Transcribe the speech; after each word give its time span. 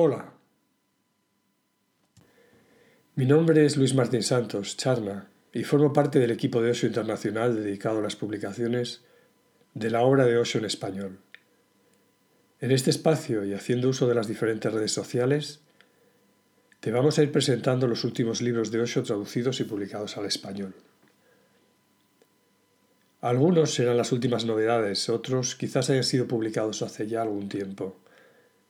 Hola. 0.00 0.32
Mi 3.16 3.26
nombre 3.26 3.66
es 3.66 3.76
Luis 3.76 3.96
Martín 3.96 4.22
Santos, 4.22 4.76
Charna, 4.76 5.28
y 5.52 5.64
formo 5.64 5.92
parte 5.92 6.20
del 6.20 6.30
equipo 6.30 6.62
de 6.62 6.70
Osho 6.70 6.86
Internacional 6.86 7.56
dedicado 7.56 7.98
a 7.98 8.02
las 8.02 8.14
publicaciones 8.14 9.02
de 9.74 9.90
la 9.90 10.02
obra 10.02 10.24
de 10.24 10.38
Osho 10.38 10.58
en 10.58 10.66
español. 10.66 11.18
En 12.60 12.70
este 12.70 12.90
espacio 12.90 13.44
y 13.44 13.54
haciendo 13.54 13.88
uso 13.88 14.06
de 14.06 14.14
las 14.14 14.28
diferentes 14.28 14.72
redes 14.72 14.92
sociales, 14.92 15.62
te 16.78 16.92
vamos 16.92 17.18
a 17.18 17.24
ir 17.24 17.32
presentando 17.32 17.88
los 17.88 18.04
últimos 18.04 18.40
libros 18.40 18.70
de 18.70 18.80
Osho 18.80 19.02
traducidos 19.02 19.58
y 19.58 19.64
publicados 19.64 20.16
al 20.16 20.26
español. 20.26 20.76
Algunos 23.20 23.74
serán 23.74 23.96
las 23.96 24.12
últimas 24.12 24.44
novedades, 24.44 25.08
otros 25.08 25.56
quizás 25.56 25.90
hayan 25.90 26.04
sido 26.04 26.28
publicados 26.28 26.82
hace 26.82 27.08
ya 27.08 27.22
algún 27.22 27.48
tiempo. 27.48 27.96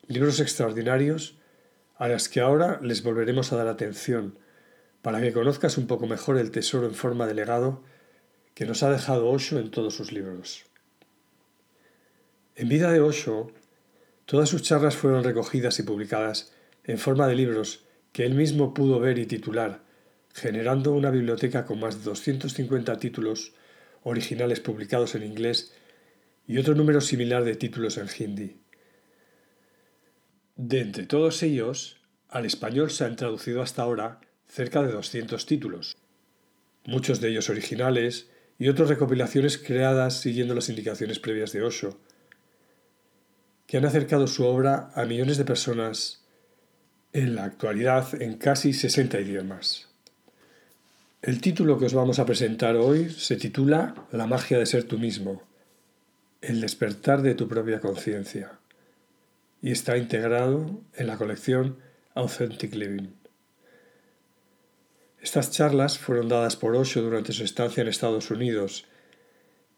Libros 0.09 0.41
extraordinarios 0.41 1.37
a 1.99 2.09
los 2.09 2.31
que 2.31 2.41
ahora 2.41 2.81
les 2.83 3.03
volveremos 3.03 3.53
a 3.53 3.57
dar 3.57 3.69
atención 3.69 4.39
para 5.03 5.21
que 5.21 5.35
conozcas 5.35 5.77
un 5.77 5.87
poco 5.87 6.07
mejor 6.07 6.39
el 6.39 6.51
tesoro 6.51 6.87
en 6.87 6.95
forma 6.95 7.27
de 7.27 7.35
legado 7.35 7.83
que 8.55 8.65
nos 8.65 8.83
ha 8.83 8.91
dejado 8.91 9.29
Osho 9.29 9.59
en 9.59 9.71
todos 9.71 9.95
sus 9.95 10.11
libros. 10.11 10.65
En 12.57 12.71
vida 12.71 12.91
de 12.91 13.01
Osho, 13.01 13.53
todas 14.25 14.49
sus 14.49 14.63
charlas 14.63 14.97
fueron 14.97 15.25
recogidas 15.25 15.79
y 15.79 15.83
publicadas 15.83 16.55
en 16.85 16.97
forma 16.97 17.27
de 17.27 17.35
libros 17.35 17.85
que 18.13 18.25
él 18.25 18.35
mismo 18.35 18.73
pudo 18.73 19.01
ver 19.01 19.19
y 19.19 19.27
titular, 19.27 19.83
generando 20.33 20.93
una 20.93 21.11
biblioteca 21.11 21.67
con 21.67 21.81
más 21.81 21.99
de 21.99 22.05
250 22.05 22.99
títulos 22.99 23.53
originales 24.05 24.61
publicados 24.61 25.15
en 25.15 25.25
inglés 25.25 25.75
y 26.47 26.57
otro 26.57 26.75
número 26.75 27.03
similar 27.03 27.45
de 27.45 27.57
títulos 27.57 27.99
en 27.99 28.09
hindi. 28.19 28.68
De 30.59 30.81
entre 30.81 31.07
todos 31.07 31.45
ellos, 31.45 31.99
al 32.29 32.45
español 32.45 32.91
se 32.91 33.05
han 33.05 33.15
traducido 33.15 33.63
hasta 33.63 33.83
ahora 33.83 34.21
cerca 34.49 34.83
de 34.83 34.91
200 34.91 35.47
títulos, 35.47 35.97
muchos 36.85 37.21
de 37.21 37.29
ellos 37.29 37.49
originales 37.49 38.29
y 38.59 38.69
otras 38.69 38.89
recopilaciones 38.89 39.57
creadas 39.57 40.21
siguiendo 40.21 40.57
las 40.57 40.69
indicaciones 40.69 41.21
previas 41.21 41.53
de 41.53 41.63
Osho, 41.63 42.01
que 43.69 43.77
han 43.77 43.85
acercado 43.85 44.27
su 44.27 44.45
obra 44.47 44.91
a 44.97 45.05
millones 45.05 45.39
de 45.39 45.45
personas 45.45 46.25
en 47.13 47.37
la 47.37 47.45
actualidad 47.45 48.21
en 48.21 48.37
casi 48.37 48.73
60 48.73 49.21
idiomas. 49.21 49.89
El 51.23 51.41
título 51.41 51.79
que 51.79 51.87
os 51.87 51.95
vamos 51.95 52.19
a 52.19 52.27
presentar 52.27 52.75
hoy 52.75 53.11
se 53.11 53.37
titula 53.37 53.95
La 54.11 54.27
magia 54.27 54.59
de 54.59 54.67
ser 54.67 54.83
tú 54.83 54.99
mismo, 54.99 55.41
el 56.41 56.61
despertar 56.61 57.23
de 57.23 57.37
tu 57.37 57.47
propia 57.47 57.79
conciencia, 57.79 58.59
y 59.63 59.73
está 59.73 59.97
integrado 59.97 60.83
en 60.95 61.07
la 61.07 61.17
colección 61.17 61.79
Authentic 62.15 62.75
Living. 62.75 63.09
Estas 65.21 65.51
charlas 65.51 65.99
fueron 65.99 66.29
dadas 66.29 66.57
por 66.57 66.77
Osho 66.77 67.03
durante 67.03 67.33
su 67.33 67.43
estancia 67.43 67.81
en 67.81 67.89
Estados 67.89 68.31
Unidos, 68.31 68.87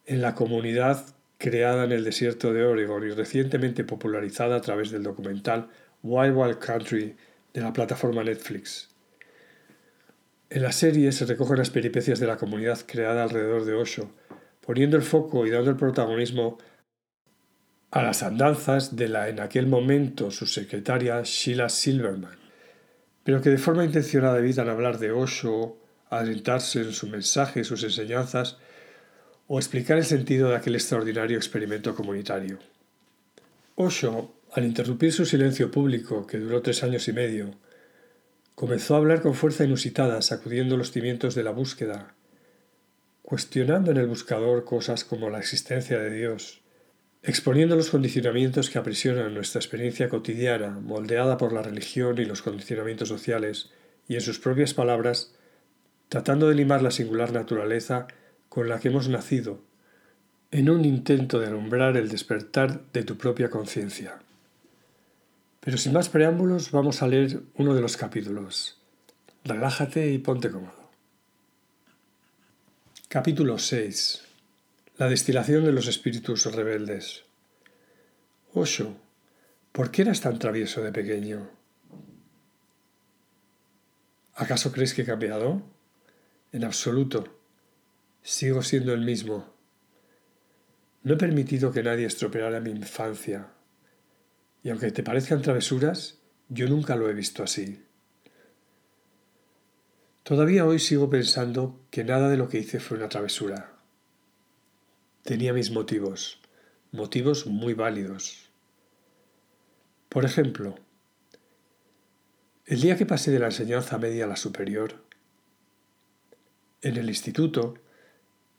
en 0.05 0.21
la 0.21 0.35
comunidad 0.35 1.05
creada 1.39 1.85
en 1.85 1.93
el 1.93 2.05
desierto 2.05 2.53
de 2.53 2.65
Oregon 2.65 3.07
y 3.07 3.11
recientemente 3.11 3.83
popularizada 3.85 4.57
a 4.57 4.61
través 4.61 4.91
del 4.91 5.03
documental 5.03 5.69
Wild 6.03 6.37
Wild 6.37 6.59
Country 6.59 7.17
de 7.55 7.61
la 7.61 7.73
plataforma 7.73 8.23
Netflix. 8.23 8.91
En 10.51 10.63
la 10.63 10.73
serie 10.73 11.13
se 11.13 11.25
recogen 11.25 11.59
las 11.59 11.71
peripecias 11.71 12.21
de 12.21 12.27
la 12.27 12.37
comunidad 12.37 12.81
creada 12.87 13.23
alrededor 13.23 13.65
de 13.65 13.75
Osho, 13.75 14.11
poniendo 14.61 14.97
el 14.97 15.03
foco 15.03 15.47
y 15.47 15.51
dando 15.51 15.71
el 15.71 15.77
protagonismo 15.77 16.59
a 17.91 18.03
las 18.03 18.23
andanzas 18.23 18.97
de 18.97 19.09
la 19.09 19.29
en 19.29 19.41
aquel 19.41 19.67
momento 19.67 20.31
su 20.31 20.47
secretaria 20.47 21.23
Sheila 21.25 21.69
Silverman, 21.69 22.39
pero 23.25 23.43
que 23.43 23.51
de 23.51 23.59
forma 23.59 23.85
intencionada 23.85 24.39
evitan 24.39 24.69
hablar 24.69 24.99
de 24.99 25.11
Osho, 25.11 25.77
adentrarse 26.09 26.81
en 26.81 26.93
su 26.93 27.09
mensaje 27.09 27.65
sus 27.65 27.83
enseñanzas 27.83 28.59
o 29.47 29.59
explicar 29.59 29.99
el 29.99 30.05
sentido 30.05 30.51
de 30.51 30.57
aquel 30.57 30.75
extraordinario 30.75 31.37
experimento 31.37 31.95
comunitario. 31.95 32.59
Osho 33.75 34.35
al 34.53 34.65
interrumpir 34.65 35.13
su 35.13 35.25
silencio 35.25 35.71
público, 35.71 36.27
que 36.27 36.39
duró 36.39 36.61
tres 36.61 36.83
años 36.83 37.07
y 37.07 37.13
medio, 37.13 37.55
comenzó 38.57 38.95
a 38.95 38.99
hablar 38.99 39.23
con 39.23 39.35
fuerza 39.35 39.65
inusitada, 39.65 40.23
sacudiendo 40.23 40.77
los 40.77 40.91
cimientos 40.91 41.37
de 41.37 41.45
la 41.45 41.53
búsqueda, 41.53 42.15
cuestionando 43.23 43.93
en 43.93 43.99
el 43.99 44.09
buscador 44.09 44.65
cosas 44.65 45.05
como 45.05 45.31
la 45.31 45.39
existencia 45.39 46.01
de 46.01 46.11
Dios, 46.11 46.60
exponiendo 47.23 47.77
los 47.77 47.91
condicionamientos 47.91 48.71
que 48.71 48.79
aprisionan 48.79 49.35
nuestra 49.35 49.59
experiencia 49.59 50.09
cotidiana, 50.09 50.71
moldeada 50.71 51.37
por 51.37 51.53
la 51.53 51.63
religión 51.63 52.19
y 52.19 52.25
los 52.25 52.43
condicionamientos 52.43 53.09
sociales, 53.09 53.71
y 54.09 54.15
en 54.15 54.21
sus 54.23 54.39
propias 54.39 54.75
palabras, 54.75 55.35
tratando 56.09 56.49
de 56.49 56.55
limar 56.55 56.83
la 56.83 56.91
singular 56.91 57.33
naturaleza 57.33 58.09
con 58.49 58.69
la 58.69 58.81
que 58.81 58.89
hemos 58.89 59.09
nacido, 59.09 59.61
en 60.51 60.69
un 60.71 60.85
intento 60.85 61.39
de 61.39 61.47
alumbrar 61.47 61.97
el 61.97 62.09
despertar 62.09 62.81
de 62.93 63.05
tu 63.05 63.17
propia 63.17 63.51
conciencia. 63.51 64.19
Pero 65.61 65.77
sin 65.77 65.93
más 65.93 66.09
preámbulos, 66.09 66.71
vamos 66.73 67.03
a 67.03 67.07
leer 67.07 67.41
uno 67.55 67.75
de 67.75 67.83
los 67.83 67.97
capítulos. 67.97 68.79
Relájate 69.45 70.11
y 70.11 70.19
ponte 70.19 70.51
cómodo. 70.51 70.91
Capítulo 73.09 73.59
6. 73.59 74.30
La 75.01 75.09
destilación 75.09 75.65
de 75.65 75.73
los 75.73 75.87
espíritus 75.87 76.45
rebeldes. 76.55 77.25
Osho, 78.53 78.99
¿por 79.73 79.91
qué 79.91 80.03
eras 80.03 80.21
tan 80.21 80.39
travieso 80.39 80.83
de 80.83 80.93
pequeño? 80.93 81.49
¿Acaso 84.35 84.73
crees 84.73 84.93
que 84.93 85.01
he 85.01 85.07
cambiado? 85.07 85.63
En 86.53 86.65
absoluto. 86.65 87.25
Sigo 88.23 88.63
siendo 88.63 88.93
el 88.93 89.01
mismo. 89.01 89.55
No 91.03 91.15
he 91.15 91.17
permitido 91.17 91.73
que 91.73 91.83
nadie 91.83 92.05
estropeara 92.05 92.61
mi 92.61 92.69
infancia, 92.69 93.49
y 94.63 94.69
aunque 94.69 94.93
te 94.93 95.03
parezcan 95.03 95.41
travesuras, 95.41 96.19
yo 96.51 96.69
nunca 96.69 96.95
lo 96.95 97.09
he 97.09 97.15
visto 97.15 97.43
así. 97.43 97.87
Todavía 100.25 100.67
hoy 100.67 100.79
sigo 100.79 101.09
pensando 101.09 101.87
que 101.91 102.05
nada 102.05 102.29
de 102.29 102.37
lo 102.37 102.51
que 102.51 102.59
hice 102.59 102.81
fue 102.81 102.99
una 102.99 103.09
travesura. 103.09 103.80
Tenía 105.23 105.53
mis 105.53 105.71
motivos, 105.71 106.41
motivos 106.93 107.47
muy 107.47 107.75
válidos. 107.75 108.51
Por 110.09 110.25
ejemplo, 110.25 110.77
el 112.65 112.81
día 112.81 112.97
que 112.97 113.05
pasé 113.05 113.31
de 113.31 113.39
la 113.39 113.47
enseñanza 113.47 113.99
media 113.99 114.25
a 114.25 114.29
la 114.29 114.37
superior, 114.37 115.05
en 116.83 116.97
el 116.97 117.09
instituto 117.09 117.75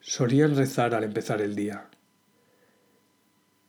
solían 0.02 0.56
rezar 0.56 0.94
al 0.94 1.04
empezar 1.04 1.42
el 1.42 1.56
día. 1.56 1.90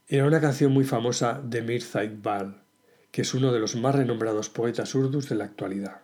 Era 0.07 0.27
una 0.27 0.41
canción 0.41 0.73
muy 0.73 0.85
famosa 0.85 1.41
de 1.43 1.63
Mirza 1.63 2.05
Iqbal, 2.05 2.63
que 3.11 3.23
es 3.23 3.33
uno 3.33 3.53
de 3.53 3.61
los 3.61 3.75
más 3.75 3.95
renombrados 3.95 4.51
poetas 4.51 4.95
urdus 4.95 5.31
de 5.31 5.37
la 5.37 5.45
actualidad. 5.45 6.03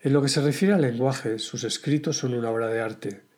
En 0.00 0.14
lo 0.14 0.22
que 0.22 0.28
se 0.28 0.40
refiere 0.40 0.74
al 0.74 0.82
lenguaje, 0.82 1.38
sus 1.38 1.64
escritos 1.64 2.16
son 2.16 2.32
una 2.34 2.50
obra 2.50 2.68
de 2.68 2.80
arte, 2.80 3.33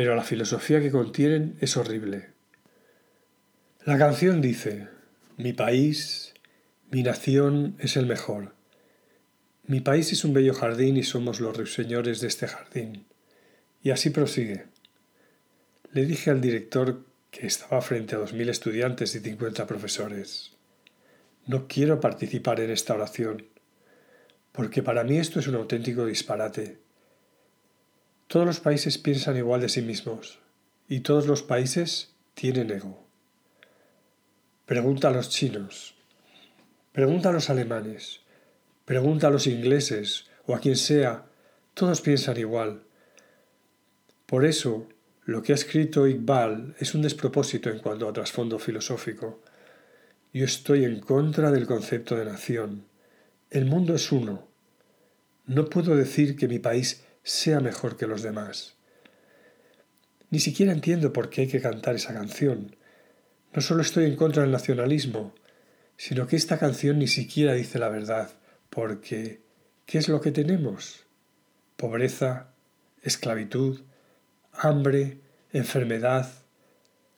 pero 0.00 0.16
la 0.16 0.24
filosofía 0.24 0.80
que 0.80 0.90
contienen 0.90 1.58
es 1.60 1.76
horrible. 1.76 2.30
La 3.84 3.98
canción 3.98 4.40
dice, 4.40 4.88
mi 5.36 5.52
país, 5.52 6.32
mi 6.90 7.02
nación 7.02 7.76
es 7.78 7.98
el 7.98 8.06
mejor. 8.06 8.54
Mi 9.66 9.80
país 9.80 10.10
es 10.10 10.24
un 10.24 10.32
bello 10.32 10.54
jardín 10.54 10.96
y 10.96 11.02
somos 11.02 11.38
los 11.38 11.54
ruiseñores 11.54 12.22
de 12.22 12.28
este 12.28 12.48
jardín. 12.48 13.04
Y 13.82 13.90
así 13.90 14.08
prosigue. 14.08 14.68
Le 15.92 16.06
dije 16.06 16.30
al 16.30 16.40
director 16.40 17.04
que 17.30 17.46
estaba 17.46 17.82
frente 17.82 18.14
a 18.14 18.20
dos 18.20 18.32
mil 18.32 18.48
estudiantes 18.48 19.14
y 19.14 19.20
cincuenta 19.20 19.66
profesores. 19.66 20.56
No 21.46 21.68
quiero 21.68 22.00
participar 22.00 22.60
en 22.60 22.70
esta 22.70 22.94
oración, 22.94 23.48
porque 24.52 24.82
para 24.82 25.04
mí 25.04 25.18
esto 25.18 25.40
es 25.40 25.46
un 25.46 25.56
auténtico 25.56 26.06
disparate. 26.06 26.78
Todos 28.30 28.46
los 28.46 28.60
países 28.60 28.96
piensan 28.96 29.36
igual 29.36 29.60
de 29.60 29.68
sí 29.68 29.82
mismos, 29.82 30.38
y 30.86 31.00
todos 31.00 31.26
los 31.26 31.42
países 31.42 32.14
tienen 32.34 32.70
ego. 32.70 33.04
Pregunta 34.66 35.08
a 35.08 35.10
los 35.10 35.30
chinos, 35.30 35.96
pregunta 36.92 37.30
a 37.30 37.32
los 37.32 37.50
alemanes, 37.50 38.20
pregunta 38.84 39.26
a 39.26 39.30
los 39.30 39.48
ingleses 39.48 40.26
o 40.46 40.54
a 40.54 40.60
quien 40.60 40.76
sea, 40.76 41.26
todos 41.74 42.02
piensan 42.02 42.36
igual. 42.36 42.84
Por 44.26 44.44
eso, 44.44 44.86
lo 45.24 45.42
que 45.42 45.50
ha 45.50 45.56
escrito 45.56 46.06
Iqbal 46.06 46.76
es 46.78 46.94
un 46.94 47.02
despropósito 47.02 47.68
en 47.68 47.80
cuanto 47.80 48.08
a 48.08 48.12
trasfondo 48.12 48.60
filosófico. 48.60 49.42
Yo 50.32 50.44
estoy 50.44 50.84
en 50.84 51.00
contra 51.00 51.50
del 51.50 51.66
concepto 51.66 52.14
de 52.14 52.26
nación. 52.26 52.84
El 53.50 53.64
mundo 53.64 53.92
es 53.96 54.12
uno. 54.12 54.46
No 55.46 55.68
puedo 55.68 55.96
decir 55.96 56.36
que 56.36 56.46
mi 56.46 56.60
país 56.60 57.02
sea 57.22 57.60
mejor 57.60 57.96
que 57.96 58.06
los 58.06 58.22
demás. 58.22 58.76
Ni 60.30 60.38
siquiera 60.38 60.72
entiendo 60.72 61.12
por 61.12 61.28
qué 61.28 61.42
hay 61.42 61.48
que 61.48 61.60
cantar 61.60 61.96
esa 61.96 62.14
canción. 62.14 62.76
No 63.52 63.60
solo 63.60 63.82
estoy 63.82 64.04
en 64.04 64.16
contra 64.16 64.42
del 64.42 64.52
nacionalismo, 64.52 65.34
sino 65.96 66.26
que 66.26 66.36
esta 66.36 66.58
canción 66.58 66.98
ni 66.98 67.08
siquiera 67.08 67.52
dice 67.52 67.78
la 67.78 67.88
verdad, 67.88 68.30
porque 68.70 69.42
¿qué 69.86 69.98
es 69.98 70.08
lo 70.08 70.20
que 70.20 70.30
tenemos? 70.30 71.06
Pobreza, 71.76 72.54
esclavitud, 73.02 73.82
hambre, 74.52 75.18
enfermedad, 75.52 76.30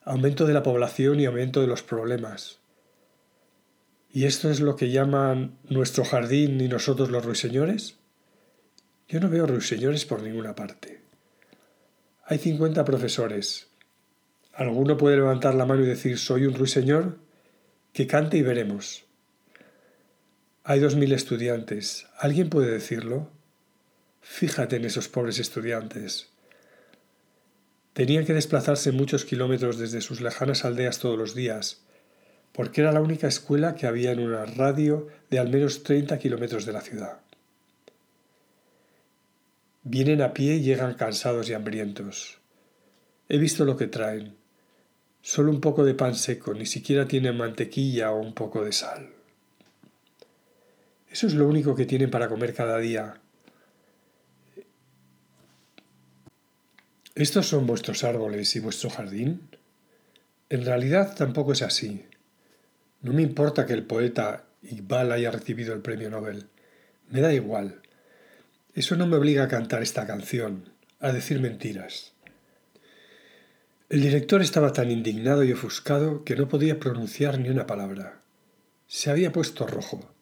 aumento 0.04 0.46
de 0.46 0.54
la 0.54 0.62
población 0.62 1.20
y 1.20 1.26
aumento 1.26 1.60
de 1.60 1.66
los 1.66 1.82
problemas. 1.82 2.60
¿Y 4.10 4.24
esto 4.24 4.50
es 4.50 4.60
lo 4.60 4.76
que 4.76 4.90
llaman 4.90 5.58
nuestro 5.68 6.04
jardín 6.04 6.60
y 6.60 6.68
nosotros 6.68 7.10
los 7.10 7.24
ruiseñores? 7.24 7.98
Yo 9.12 9.20
no 9.20 9.28
veo 9.28 9.46
ruiseñores 9.46 10.06
por 10.06 10.22
ninguna 10.22 10.54
parte. 10.54 11.02
Hay 12.24 12.38
50 12.38 12.82
profesores. 12.86 13.66
¿Alguno 14.54 14.96
puede 14.96 15.16
levantar 15.16 15.54
la 15.54 15.66
mano 15.66 15.82
y 15.82 15.86
decir 15.86 16.16
soy 16.16 16.46
un 16.46 16.54
ruiseñor? 16.54 17.18
Que 17.92 18.06
cante 18.06 18.38
y 18.38 18.42
veremos. 18.42 19.04
Hay 20.64 20.80
dos 20.80 20.96
mil 20.96 21.12
estudiantes. 21.12 22.06
¿Alguien 22.16 22.48
puede 22.48 22.70
decirlo? 22.70 23.28
Fíjate 24.22 24.76
en 24.76 24.86
esos 24.86 25.08
pobres 25.08 25.38
estudiantes. 25.38 26.30
Tenían 27.92 28.24
que 28.24 28.32
desplazarse 28.32 28.92
muchos 28.92 29.26
kilómetros 29.26 29.76
desde 29.76 30.00
sus 30.00 30.22
lejanas 30.22 30.64
aldeas 30.64 31.00
todos 31.00 31.18
los 31.18 31.34
días, 31.34 31.82
porque 32.52 32.80
era 32.80 32.92
la 32.92 33.02
única 33.02 33.28
escuela 33.28 33.74
que 33.74 33.86
había 33.86 34.12
en 34.12 34.20
una 34.20 34.46
radio 34.46 35.08
de 35.28 35.38
al 35.38 35.50
menos 35.50 35.82
30 35.82 36.18
kilómetros 36.18 36.64
de 36.64 36.72
la 36.72 36.80
ciudad. 36.80 37.18
Vienen 39.84 40.22
a 40.22 40.32
pie 40.32 40.56
y 40.56 40.62
llegan 40.62 40.94
cansados 40.94 41.50
y 41.50 41.54
hambrientos. 41.54 42.38
He 43.28 43.38
visto 43.38 43.64
lo 43.64 43.76
que 43.76 43.88
traen. 43.88 44.36
Solo 45.22 45.50
un 45.50 45.60
poco 45.60 45.84
de 45.84 45.94
pan 45.94 46.14
seco, 46.14 46.54
ni 46.54 46.66
siquiera 46.66 47.08
tienen 47.08 47.36
mantequilla 47.36 48.12
o 48.12 48.20
un 48.20 48.32
poco 48.32 48.64
de 48.64 48.72
sal. 48.72 49.10
Eso 51.10 51.26
es 51.26 51.34
lo 51.34 51.48
único 51.48 51.74
que 51.74 51.84
tienen 51.84 52.10
para 52.10 52.28
comer 52.28 52.54
cada 52.54 52.78
día. 52.78 53.20
¿Estos 57.14 57.48
son 57.48 57.66
vuestros 57.66 58.04
árboles 58.04 58.56
y 58.56 58.60
vuestro 58.60 58.88
jardín? 58.88 59.48
En 60.48 60.64
realidad 60.64 61.14
tampoco 61.14 61.52
es 61.52 61.62
así. 61.62 62.06
No 63.02 63.12
me 63.12 63.22
importa 63.22 63.66
que 63.66 63.74
el 63.74 63.84
poeta 63.84 64.44
Iqbal 64.62 65.12
haya 65.12 65.30
recibido 65.30 65.74
el 65.74 65.82
premio 65.82 66.08
Nobel. 66.08 66.46
Me 67.10 67.20
da 67.20 67.34
igual. 67.34 67.81
Eso 68.74 68.96
no 68.96 69.06
me 69.06 69.16
obliga 69.16 69.44
a 69.44 69.48
cantar 69.48 69.82
esta 69.82 70.06
canción, 70.06 70.70
a 70.98 71.12
decir 71.12 71.40
mentiras. 71.40 72.12
El 73.90 74.00
director 74.00 74.40
estaba 74.40 74.72
tan 74.72 74.90
indignado 74.90 75.44
y 75.44 75.52
ofuscado 75.52 76.24
que 76.24 76.36
no 76.36 76.48
podía 76.48 76.80
pronunciar 76.80 77.38
ni 77.38 77.50
una 77.50 77.66
palabra. 77.66 78.20
Se 78.86 79.10
había 79.10 79.30
puesto 79.30 79.66
rojo. 79.66 80.14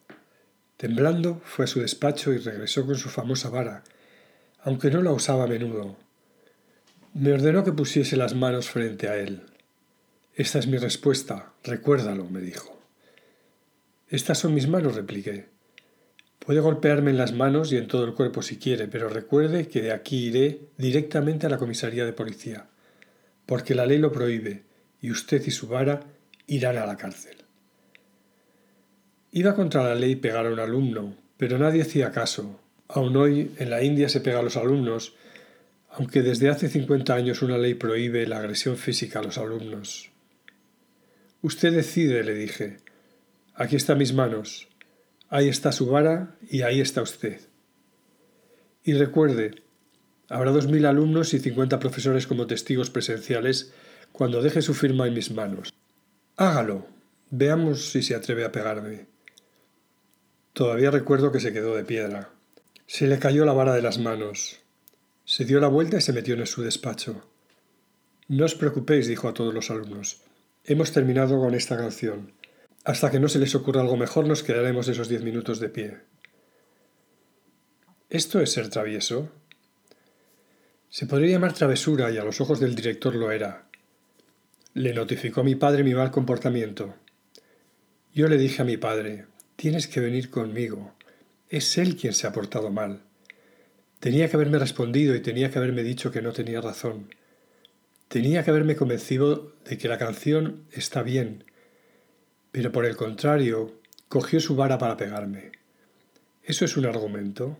Temblando, 0.76 1.40
fue 1.44 1.66
a 1.66 1.68
su 1.68 1.80
despacho 1.80 2.32
y 2.32 2.38
regresó 2.38 2.84
con 2.84 2.96
su 2.96 3.08
famosa 3.08 3.50
vara, 3.50 3.84
aunque 4.62 4.90
no 4.90 5.00
la 5.00 5.12
usaba 5.12 5.44
a 5.44 5.46
menudo. 5.46 5.96
Me 7.14 7.32
ordenó 7.32 7.62
que 7.62 7.72
pusiese 7.72 8.16
las 8.16 8.34
manos 8.34 8.68
frente 8.68 9.08
a 9.08 9.16
él. 9.16 9.42
Esta 10.34 10.58
es 10.58 10.66
mi 10.66 10.78
respuesta, 10.78 11.52
recuérdalo, 11.62 12.24
me 12.24 12.40
dijo. 12.40 12.80
Estas 14.08 14.38
son 14.38 14.54
mis 14.54 14.66
manos, 14.66 14.96
repliqué. 14.96 15.46
Puede 16.40 16.60
golpearme 16.60 17.10
en 17.10 17.18
las 17.18 17.32
manos 17.32 17.70
y 17.70 17.76
en 17.76 17.86
todo 17.86 18.04
el 18.04 18.14
cuerpo 18.14 18.42
si 18.42 18.56
quiere, 18.56 18.88
pero 18.88 19.08
recuerde 19.08 19.68
que 19.68 19.82
de 19.82 19.92
aquí 19.92 20.26
iré 20.26 20.60
directamente 20.78 21.46
a 21.46 21.50
la 21.50 21.58
comisaría 21.58 22.04
de 22.04 22.12
policía, 22.12 22.66
porque 23.46 23.74
la 23.74 23.86
ley 23.86 23.98
lo 23.98 24.10
prohíbe, 24.10 24.62
y 25.02 25.10
usted 25.10 25.42
y 25.46 25.50
su 25.50 25.68
vara 25.68 26.00
irán 26.46 26.78
a 26.78 26.86
la 26.86 26.96
cárcel. 26.96 27.36
Iba 29.32 29.54
contra 29.54 29.84
la 29.84 29.94
ley 29.94 30.16
pegar 30.16 30.46
a 30.46 30.52
un 30.52 30.58
alumno, 30.58 31.14
pero 31.36 31.58
nadie 31.58 31.82
hacía 31.82 32.10
caso. 32.10 32.58
Aún 32.88 33.16
hoy 33.16 33.52
en 33.58 33.70
la 33.70 33.82
India 33.82 34.08
se 34.08 34.20
pega 34.20 34.40
a 34.40 34.42
los 34.42 34.56
alumnos, 34.56 35.14
aunque 35.90 36.22
desde 36.22 36.48
hace 36.48 36.68
50 36.68 37.14
años 37.14 37.42
una 37.42 37.58
ley 37.58 37.74
prohíbe 37.74 38.26
la 38.26 38.38
agresión 38.38 38.76
física 38.76 39.20
a 39.20 39.22
los 39.22 39.38
alumnos. 39.38 40.10
Usted 41.42 41.72
decide, 41.72 42.24
le 42.24 42.34
dije. 42.34 42.78
Aquí 43.54 43.76
están 43.76 43.98
mis 43.98 44.12
manos. 44.12 44.69
Ahí 45.30 45.48
está 45.48 45.70
su 45.70 45.86
vara 45.86 46.36
y 46.50 46.62
ahí 46.62 46.80
está 46.80 47.02
usted. 47.02 47.40
Y 48.82 48.94
recuerde, 48.94 49.62
habrá 50.28 50.50
dos 50.50 50.66
mil 50.66 50.84
alumnos 50.86 51.32
y 51.34 51.38
cincuenta 51.38 51.78
profesores 51.78 52.26
como 52.26 52.48
testigos 52.48 52.90
presenciales 52.90 53.72
cuando 54.10 54.42
deje 54.42 54.60
su 54.60 54.74
firma 54.74 55.06
en 55.06 55.14
mis 55.14 55.30
manos. 55.30 55.72
Hágalo. 56.36 56.86
Veamos 57.30 57.90
si 57.90 58.02
se 58.02 58.16
atreve 58.16 58.44
a 58.44 58.50
pegarme. 58.50 59.06
Todavía 60.52 60.90
recuerdo 60.90 61.30
que 61.30 61.38
se 61.38 61.52
quedó 61.52 61.76
de 61.76 61.84
piedra. 61.84 62.30
Se 62.86 63.06
le 63.06 63.20
cayó 63.20 63.44
la 63.44 63.52
vara 63.52 63.72
de 63.72 63.82
las 63.82 63.98
manos. 63.98 64.58
Se 65.24 65.44
dio 65.44 65.60
la 65.60 65.68
vuelta 65.68 65.98
y 65.98 66.00
se 66.00 66.12
metió 66.12 66.34
en 66.34 66.44
su 66.46 66.62
despacho. 66.62 67.22
No 68.26 68.46
os 68.46 68.56
preocupéis, 68.56 69.06
dijo 69.06 69.28
a 69.28 69.34
todos 69.34 69.54
los 69.54 69.70
alumnos. 69.70 70.22
Hemos 70.64 70.90
terminado 70.90 71.38
con 71.38 71.54
esta 71.54 71.76
canción. 71.76 72.32
Hasta 72.90 73.08
que 73.08 73.20
no 73.20 73.28
se 73.28 73.38
les 73.38 73.54
ocurra 73.54 73.82
algo 73.82 73.96
mejor 73.96 74.26
nos 74.26 74.42
quedaremos 74.42 74.88
esos 74.88 75.08
diez 75.08 75.22
minutos 75.22 75.60
de 75.60 75.68
pie. 75.68 75.98
¿Esto 78.08 78.40
es 78.40 78.50
ser 78.50 78.68
travieso? 78.68 79.30
Se 80.88 81.06
podría 81.06 81.30
llamar 81.30 81.52
travesura 81.52 82.10
y 82.10 82.18
a 82.18 82.24
los 82.24 82.40
ojos 82.40 82.58
del 82.58 82.74
director 82.74 83.14
lo 83.14 83.30
era. 83.30 83.68
Le 84.74 84.92
notificó 84.92 85.42
a 85.42 85.44
mi 85.44 85.54
padre 85.54 85.84
mi 85.84 85.94
mal 85.94 86.10
comportamiento. 86.10 86.96
Yo 88.12 88.26
le 88.26 88.36
dije 88.36 88.62
a 88.62 88.64
mi 88.64 88.76
padre, 88.76 89.26
tienes 89.54 89.86
que 89.86 90.00
venir 90.00 90.28
conmigo. 90.28 90.92
Es 91.48 91.78
él 91.78 91.94
quien 91.94 92.12
se 92.12 92.26
ha 92.26 92.32
portado 92.32 92.70
mal. 92.70 93.02
Tenía 94.00 94.28
que 94.28 94.34
haberme 94.34 94.58
respondido 94.58 95.14
y 95.14 95.20
tenía 95.20 95.52
que 95.52 95.58
haberme 95.60 95.84
dicho 95.84 96.10
que 96.10 96.22
no 96.22 96.32
tenía 96.32 96.60
razón. 96.60 97.14
Tenía 98.08 98.42
que 98.42 98.50
haberme 98.50 98.74
convencido 98.74 99.54
de 99.64 99.78
que 99.78 99.86
la 99.86 99.96
canción 99.96 100.64
está 100.72 101.04
bien 101.04 101.44
pero 102.52 102.72
por 102.72 102.84
el 102.84 102.96
contrario, 102.96 103.74
cogió 104.08 104.40
su 104.40 104.56
vara 104.56 104.78
para 104.78 104.96
pegarme. 104.96 105.52
¿Eso 106.42 106.64
es 106.64 106.76
un 106.76 106.86
argumento? 106.86 107.58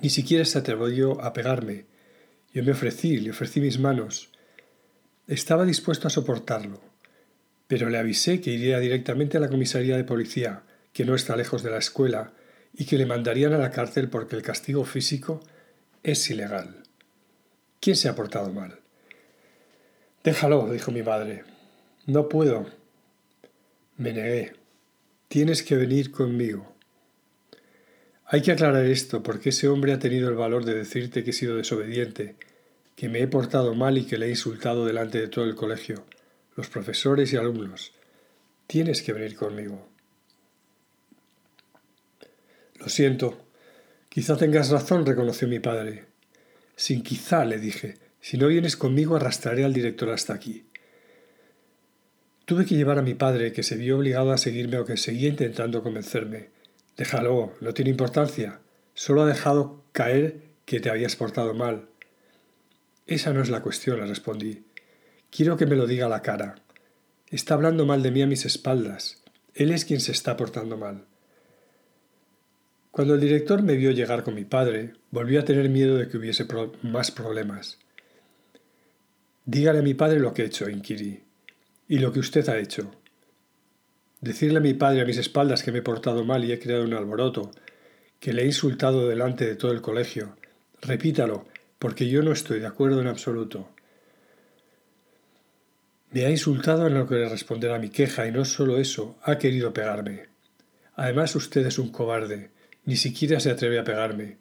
Ni 0.00 0.10
siquiera 0.10 0.44
se 0.44 0.58
atrevió 0.58 1.22
a 1.22 1.32
pegarme. 1.32 1.86
Yo 2.52 2.62
me 2.62 2.72
ofrecí, 2.72 3.18
le 3.18 3.30
ofrecí 3.30 3.60
mis 3.60 3.78
manos. 3.78 4.30
Estaba 5.26 5.64
dispuesto 5.64 6.06
a 6.06 6.10
soportarlo, 6.10 6.80
pero 7.66 7.88
le 7.88 7.98
avisé 7.98 8.40
que 8.40 8.50
iría 8.50 8.78
directamente 8.78 9.36
a 9.36 9.40
la 9.40 9.48
comisaría 9.48 9.96
de 9.96 10.04
policía, 10.04 10.62
que 10.92 11.04
no 11.04 11.14
está 11.14 11.36
lejos 11.36 11.62
de 11.62 11.70
la 11.70 11.78
escuela, 11.78 12.32
y 12.74 12.84
que 12.84 12.98
le 12.98 13.06
mandarían 13.06 13.54
a 13.54 13.58
la 13.58 13.70
cárcel 13.70 14.10
porque 14.10 14.36
el 14.36 14.42
castigo 14.42 14.84
físico 14.84 15.42
es 16.02 16.30
ilegal. 16.30 16.82
¿Quién 17.80 17.96
se 17.96 18.08
ha 18.08 18.14
portado 18.14 18.52
mal? 18.52 18.80
Déjalo, 20.22 20.70
dijo 20.70 20.90
mi 20.90 21.02
madre. 21.02 21.44
No 22.06 22.28
puedo. 22.28 22.66
Me 23.96 24.12
negué. 24.12 24.52
Tienes 25.28 25.62
que 25.62 25.74
venir 25.74 26.10
conmigo. 26.10 26.76
Hay 28.26 28.42
que 28.42 28.52
aclarar 28.52 28.84
esto 28.84 29.22
porque 29.22 29.48
ese 29.48 29.68
hombre 29.68 29.92
ha 29.92 29.98
tenido 29.98 30.28
el 30.28 30.34
valor 30.34 30.64
de 30.64 30.74
decirte 30.74 31.24
que 31.24 31.30
he 31.30 31.32
sido 31.32 31.56
desobediente, 31.56 32.36
que 32.94 33.08
me 33.08 33.20
he 33.20 33.26
portado 33.26 33.74
mal 33.74 33.96
y 33.96 34.04
que 34.04 34.18
le 34.18 34.26
he 34.26 34.30
insultado 34.30 34.84
delante 34.84 35.18
de 35.18 35.28
todo 35.28 35.46
el 35.46 35.54
colegio, 35.54 36.04
los 36.56 36.68
profesores 36.68 37.32
y 37.32 37.36
alumnos. 37.36 37.92
Tienes 38.66 39.00
que 39.00 39.14
venir 39.14 39.34
conmigo. 39.34 39.88
Lo 42.78 42.88
siento. 42.90 43.46
Quizá 44.10 44.36
tengas 44.36 44.68
razón, 44.68 45.06
reconoció 45.06 45.48
mi 45.48 45.60
padre. 45.60 46.04
Sin 46.74 47.02
quizá, 47.02 47.46
le 47.46 47.58
dije. 47.58 47.94
Si 48.20 48.36
no 48.36 48.48
vienes 48.48 48.76
conmigo, 48.76 49.16
arrastraré 49.16 49.64
al 49.64 49.72
director 49.72 50.10
hasta 50.10 50.34
aquí. 50.34 50.65
Tuve 52.46 52.64
que 52.64 52.76
llevar 52.76 52.96
a 53.00 53.02
mi 53.02 53.14
padre, 53.14 53.52
que 53.52 53.64
se 53.64 53.74
vio 53.74 53.96
obligado 53.96 54.30
a 54.30 54.38
seguirme 54.38 54.78
o 54.78 54.84
que 54.84 54.96
seguía 54.96 55.28
intentando 55.28 55.82
convencerme. 55.82 56.50
Déjalo, 56.96 57.54
no 57.60 57.74
tiene 57.74 57.90
importancia. 57.90 58.60
Solo 58.94 59.22
ha 59.22 59.26
dejado 59.26 59.82
caer 59.90 60.42
que 60.64 60.78
te 60.78 60.88
habías 60.88 61.16
portado 61.16 61.54
mal. 61.54 61.88
Esa 63.08 63.32
no 63.32 63.42
es 63.42 63.50
la 63.50 63.62
cuestión, 63.62 63.98
le 63.98 64.06
respondí. 64.06 64.62
Quiero 65.28 65.56
que 65.56 65.66
me 65.66 65.74
lo 65.74 65.88
diga 65.88 66.06
a 66.06 66.08
la 66.08 66.22
cara. 66.22 66.54
Está 67.30 67.54
hablando 67.54 67.84
mal 67.84 68.04
de 68.04 68.12
mí 68.12 68.22
a 68.22 68.28
mis 68.28 68.46
espaldas. 68.46 69.24
Él 69.54 69.72
es 69.72 69.84
quien 69.84 70.00
se 70.00 70.12
está 70.12 70.36
portando 70.36 70.76
mal. 70.76 71.04
Cuando 72.92 73.14
el 73.14 73.20
director 73.20 73.64
me 73.64 73.74
vio 73.74 73.90
llegar 73.90 74.22
con 74.22 74.36
mi 74.36 74.44
padre, 74.44 74.92
volvió 75.10 75.40
a 75.40 75.44
tener 75.44 75.68
miedo 75.68 75.96
de 75.96 76.08
que 76.08 76.16
hubiese 76.16 76.46
más 76.82 77.10
problemas. 77.10 77.80
Dígale 79.44 79.80
a 79.80 79.82
mi 79.82 79.94
padre 79.94 80.20
lo 80.20 80.32
que 80.32 80.42
he 80.42 80.46
hecho, 80.46 80.70
inquirí. 80.70 81.25
Y 81.88 81.98
lo 81.98 82.12
que 82.12 82.20
usted 82.20 82.48
ha 82.48 82.58
hecho. 82.58 82.90
Decirle 84.20 84.58
a 84.58 84.62
mi 84.62 84.74
padre 84.74 85.02
a 85.02 85.04
mis 85.04 85.18
espaldas 85.18 85.62
que 85.62 85.70
me 85.70 85.78
he 85.78 85.82
portado 85.82 86.24
mal 86.24 86.44
y 86.44 86.50
he 86.50 86.58
creado 86.58 86.84
un 86.84 86.94
alboroto, 86.94 87.52
que 88.18 88.32
le 88.32 88.42
he 88.42 88.46
insultado 88.46 89.08
delante 89.08 89.46
de 89.46 89.54
todo 89.54 89.70
el 89.70 89.82
colegio. 89.82 90.36
Repítalo, 90.82 91.46
porque 91.78 92.08
yo 92.08 92.22
no 92.22 92.32
estoy 92.32 92.60
de 92.60 92.66
acuerdo 92.66 93.00
en 93.00 93.06
absoluto. 93.06 93.68
Me 96.10 96.24
ha 96.24 96.30
insultado 96.30 96.86
en 96.86 96.94
lo 96.94 97.06
que 97.06 97.16
le 97.16 97.28
responder 97.28 97.70
a 97.70 97.78
mi 97.78 97.90
queja 97.90 98.26
y 98.26 98.32
no 98.32 98.44
solo 98.44 98.78
eso, 98.78 99.16
ha 99.22 99.38
querido 99.38 99.72
pegarme. 99.72 100.26
Además 100.94 101.36
usted 101.36 101.66
es 101.66 101.78
un 101.78 101.90
cobarde, 101.90 102.50
ni 102.84 102.96
siquiera 102.96 103.38
se 103.38 103.50
atreve 103.50 103.78
a 103.78 103.84
pegarme. 103.84 104.38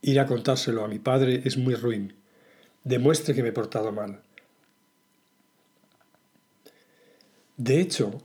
Ir 0.00 0.18
a 0.18 0.26
contárselo 0.26 0.84
a 0.84 0.88
mi 0.88 0.98
padre 0.98 1.42
es 1.44 1.58
muy 1.58 1.74
ruin. 1.74 2.14
Demuestre 2.82 3.34
que 3.34 3.42
me 3.42 3.50
he 3.50 3.52
portado 3.52 3.92
mal. 3.92 4.22
De 7.58 7.80
hecho, 7.80 8.22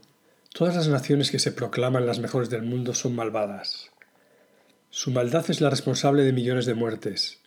todas 0.52 0.76
las 0.76 0.86
naciones 0.86 1.32
que 1.32 1.40
se 1.40 1.50
proclaman 1.50 2.06
las 2.06 2.20
mejores 2.20 2.50
del 2.50 2.62
mundo 2.62 2.94
son 2.94 3.16
malvadas. 3.16 3.90
Su 4.90 5.10
maldad 5.10 5.44
es 5.50 5.60
la 5.60 5.70
responsable 5.70 6.22
de 6.22 6.32
millones 6.32 6.66
de 6.66 6.74
muertes. 6.74 7.40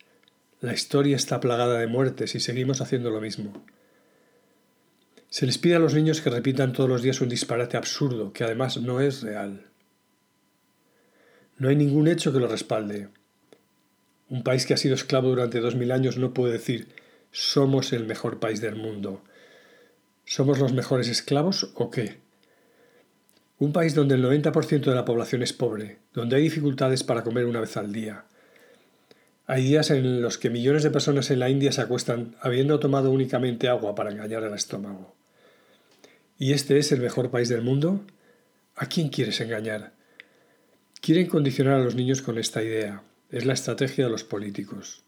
La 0.60 0.74
historia 0.74 1.15
está 1.15 1.39
plagada 1.39 1.79
de 1.79 1.88
muertes 1.88 2.36
y 2.36 2.41
seguimos 2.41 2.82
haciendo 2.82 3.10
lo 3.10 3.22
mismo. 3.22 3.63
Se 5.29 5.46
les 5.46 5.58
pide 5.58 5.75
a 5.75 5.79
los 5.79 5.94
niños 5.94 6.20
que 6.20 6.29
repitan 6.29 6.74
todos 6.74 6.89
los 6.89 7.01
días 7.01 7.22
un 7.22 7.29
disparate 7.29 7.77
absurdo 7.77 8.34
que 8.34 8.44
además 8.44 8.75
no 8.82 9.00
es 9.00 9.22
real. 9.22 9.67
No 11.58 11.70
hay 11.70 11.77
ningún 11.77 12.10
hecho 12.10 12.34
que 12.34 12.39
lo 12.39 12.50
respalde. 12.50 13.08
Un 14.27 14.44
país 14.44 14.65
que 14.65 14.74
ha 14.74 14.77
sido 14.77 14.96
esclavo 14.96 15.29
durante 15.29 15.62
dos 15.62 15.75
mil 15.75 15.94
años 15.94 16.17
no 16.17 16.34
puede 16.34 16.51
decir 16.51 16.89
somos 17.32 17.94
el 17.94 18.06
mejor 18.06 18.41
país 18.41 18.60
del 18.60 18.75
mundo. 18.75 19.24
¿Somos 20.29 20.60
los 20.60 20.74
mejores 20.74 21.07
esclavos 21.07 21.72
o 21.75 21.89
qué? 21.89 22.17
Un 23.60 23.72
país 23.72 23.96
donde 23.96 24.15
el 24.15 24.25
90% 24.25 24.81
de 24.81 24.93
la 24.93 25.05
población 25.05 25.41
es 25.41 25.53
pobre, 25.53 26.00
donde 26.13 26.36
hay 26.36 26.43
dificultades 26.43 27.05
para 27.05 27.24
comer 27.24 27.46
una 27.46 27.62
vez 27.62 27.77
al 27.77 27.93
día. 27.93 28.25
Hay 29.46 29.63
días 29.63 29.89
en 29.89 30.22
los 30.22 30.38
que 30.38 30.50
millones 30.50 30.84
de 30.84 30.91
personas 30.91 31.31
en 31.31 31.39
la 31.39 31.50
India 31.50 31.72
se 31.72 31.79
acuestan 31.79 32.36
habiendo 32.41 32.77
tomado 32.77 33.10
únicamente 33.10 33.69
agua 33.69 33.96
para 33.96 34.12
engañar 34.12 34.43
al 34.43 34.53
estómago. 34.53 35.15
¿Y 36.38 36.51
este 36.51 36.77
es 36.77 36.91
el 36.91 37.00
mejor 37.00 37.31
país 37.31 37.48
del 37.48 37.62
mundo? 37.62 38.01
¿A 38.75 38.88
quién 38.88 39.07
quieres 39.07 39.39
engañar? 39.39 39.93
Quieren 41.00 41.27
condicionar 41.27 41.75
a 41.75 41.84
los 41.86 41.96
niños 41.96 42.22
con 42.22 42.38
esta 42.38 42.62
idea. 42.62 43.01
Es 43.31 43.46
la 43.46 43.53
estrategia 43.53 44.03
de 44.03 44.12
los 44.12 44.25
políticos. 44.25 45.03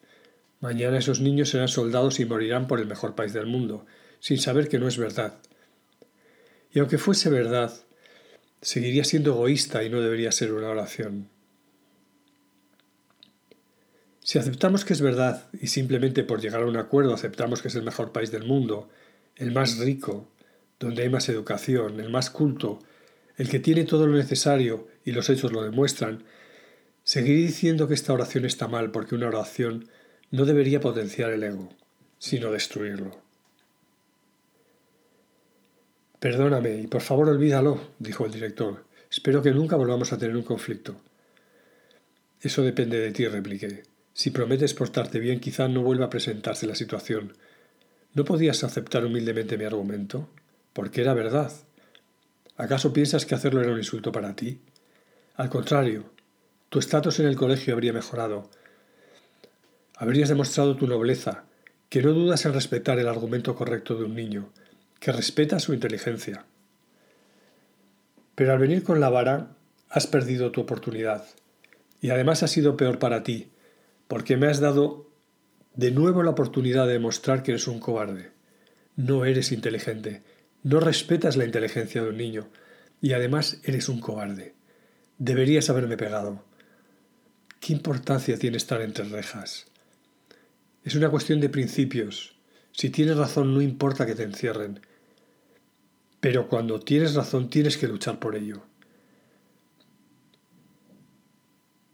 Mañana 0.62 0.98
esos 0.98 1.20
niños 1.20 1.50
serán 1.50 1.68
soldados 1.68 2.22
y 2.22 2.26
morirán 2.26 2.68
por 2.68 2.80
el 2.80 2.88
mejor 2.88 3.16
país 3.16 3.34
del 3.34 3.48
mundo, 3.48 3.86
sin 4.20 4.38
saber 4.38 4.70
que 4.70 4.80
no 4.80 4.88
es 4.88 4.98
verdad. 4.98 5.40
Y 6.72 6.80
aunque 6.80 6.98
fuese 6.98 7.30
verdad, 7.30 7.74
seguiría 8.62 9.04
siendo 9.04 9.32
egoísta 9.32 9.84
y 9.84 9.90
no 9.90 10.02
debería 10.02 10.32
ser 10.32 10.54
una 10.54 10.70
oración. 10.70 11.30
Si 14.22 14.38
aceptamos 14.38 14.86
que 14.86 14.94
es 14.94 15.02
verdad 15.02 15.48
y 15.60 15.68
simplemente 15.68 16.24
por 16.24 16.42
llegar 16.42 16.62
a 16.62 16.68
un 16.68 16.78
acuerdo 16.78 17.14
aceptamos 17.14 17.62
que 17.62 17.70
es 17.70 17.76
el 17.76 17.84
mejor 17.84 18.12
país 18.12 18.32
del 18.32 18.46
mundo, 18.46 18.90
el 19.36 19.52
más 19.52 19.80
rico, 19.80 20.30
donde 20.80 21.04
hay 21.04 21.10
más 21.10 21.30
educación, 21.30 22.00
el 22.00 22.10
más 22.10 22.30
culto, 22.30 22.80
el 23.38 23.50
que 23.50 23.60
tiene 23.60 23.86
todo 23.86 24.06
lo 24.06 24.16
necesario 24.16 24.88
y 25.04 25.14
los 25.14 25.30
hechos 25.30 25.52
lo 25.52 25.64
demuestran, 25.64 26.26
seguiré 27.04 27.40
diciendo 27.40 27.88
que 27.88 27.94
esta 27.96 28.14
oración 28.14 28.46
está 28.46 28.68
mal 28.68 28.92
porque 28.92 29.16
una 29.16 29.28
oración 29.28 29.90
no 30.30 30.46
debería 30.46 30.80
potenciar 30.80 31.32
el 31.32 31.44
ego, 31.44 31.70
sino 32.20 32.52
destruirlo. 32.52 33.29
Perdóname 36.20 36.82
y 36.82 36.88
por 36.88 37.02
favor 37.02 37.30
olvídalo, 37.30 37.80
dijo 37.98 38.26
el 38.26 38.34
director. 38.34 38.84
Espero 39.10 39.42
que 39.42 39.52
nunca 39.52 39.78
volvamos 39.78 40.12
a 40.12 40.18
tener 40.18 40.36
un 40.36 40.44
conflicto. 40.44 41.00
Eso 42.42 42.62
depende 42.62 43.00
de 43.00 43.12
ti, 43.12 43.26
repliqué. 43.26 43.84
Si 44.14 44.32
prometes 44.32 44.74
portarte 44.74 45.20
bien, 45.20 45.40
quizá 45.40 45.70
no 45.70 45.82
vuelva 45.82 46.06
a 46.06 46.10
presentarse 46.10 46.68
la 46.68 46.76
situación. 46.76 47.38
¿No 48.14 48.26
podías 48.26 48.66
aceptar 48.66 49.06
humildemente 49.06 49.58
mi 49.58 49.64
argumento? 49.64 50.30
Porque 50.74 51.02
era 51.02 51.14
verdad. 51.14 51.54
¿Acaso 52.58 52.92
piensas 52.92 53.26
que 53.26 53.36
hacerlo 53.36 53.62
era 53.62 53.72
un 53.72 53.78
insulto 53.78 54.12
para 54.12 54.36
ti? 54.36 54.60
Al 55.36 55.50
contrario, 55.50 56.12
tu 56.68 56.80
estatus 56.80 57.22
en 57.22 57.28
el 57.28 57.38
colegio 57.38 57.74
habría 57.74 57.94
mejorado. 57.94 58.50
Habrías 59.96 60.28
demostrado 60.28 60.76
tu 60.76 60.86
nobleza, 60.86 61.46
que 61.88 62.02
no 62.02 62.12
dudas 62.12 62.46
en 62.46 62.54
respetar 62.54 63.00
el 63.00 63.08
argumento 63.08 63.56
correcto 63.56 63.96
de 63.96 64.04
un 64.04 64.16
niño, 64.16 64.52
que 65.00 65.12
respeta 65.12 65.60
su 65.60 65.74
inteligencia. 65.74 66.46
Pero 68.36 68.54
al 68.54 68.60
venir 68.60 68.84
con 68.84 69.00
la 69.00 69.10
vara, 69.10 69.56
has 69.90 70.08
perdido 70.08 70.52
tu 70.52 70.62
oportunidad. 70.62 71.26
Y 72.02 72.12
además 72.12 72.44
ha 72.44 72.48
sido 72.48 72.78
peor 72.78 73.00
para 73.00 73.24
ti, 73.24 73.52
porque 74.08 74.38
me 74.38 74.48
has 74.48 74.60
dado 74.60 75.10
de 75.76 75.92
nuevo 75.92 76.24
la 76.24 76.32
oportunidad 76.32 76.88
de 76.88 76.94
demostrar 76.94 77.44
que 77.44 77.52
eres 77.52 77.68
un 77.68 77.80
cobarde. 77.80 78.32
No 78.96 79.26
eres 79.26 79.52
inteligente, 79.52 80.24
no 80.64 80.80
respetas 80.80 81.38
la 81.38 81.46
inteligencia 81.46 82.02
de 82.02 82.10
un 82.10 82.18
niño, 82.18 82.50
y 83.02 83.14
además 83.14 83.60
eres 83.64 83.90
un 83.90 84.00
cobarde. 84.00 84.56
Deberías 85.18 85.70
haberme 85.70 85.98
pegado. 85.98 86.44
¿Qué 87.60 87.74
importancia 87.74 88.38
tiene 88.38 88.58
estar 88.58 88.82
entre 88.82 89.06
rejas? 89.06 89.68
Es 90.84 90.96
una 90.96 91.10
cuestión 91.10 91.42
de 91.42 91.50
principios. 91.50 92.39
Si 92.80 92.90
tienes 92.92 93.18
razón 93.18 93.54
no 93.54 93.62
importa 93.62 94.06
que 94.06 94.16
te 94.16 94.24
encierren, 94.24 94.80
pero 96.22 96.48
cuando 96.48 96.80
tienes 96.80 97.14
razón 97.14 97.50
tienes 97.50 97.78
que 97.78 97.90
luchar 97.90 98.20
por 98.20 98.38
ello. 98.38 98.62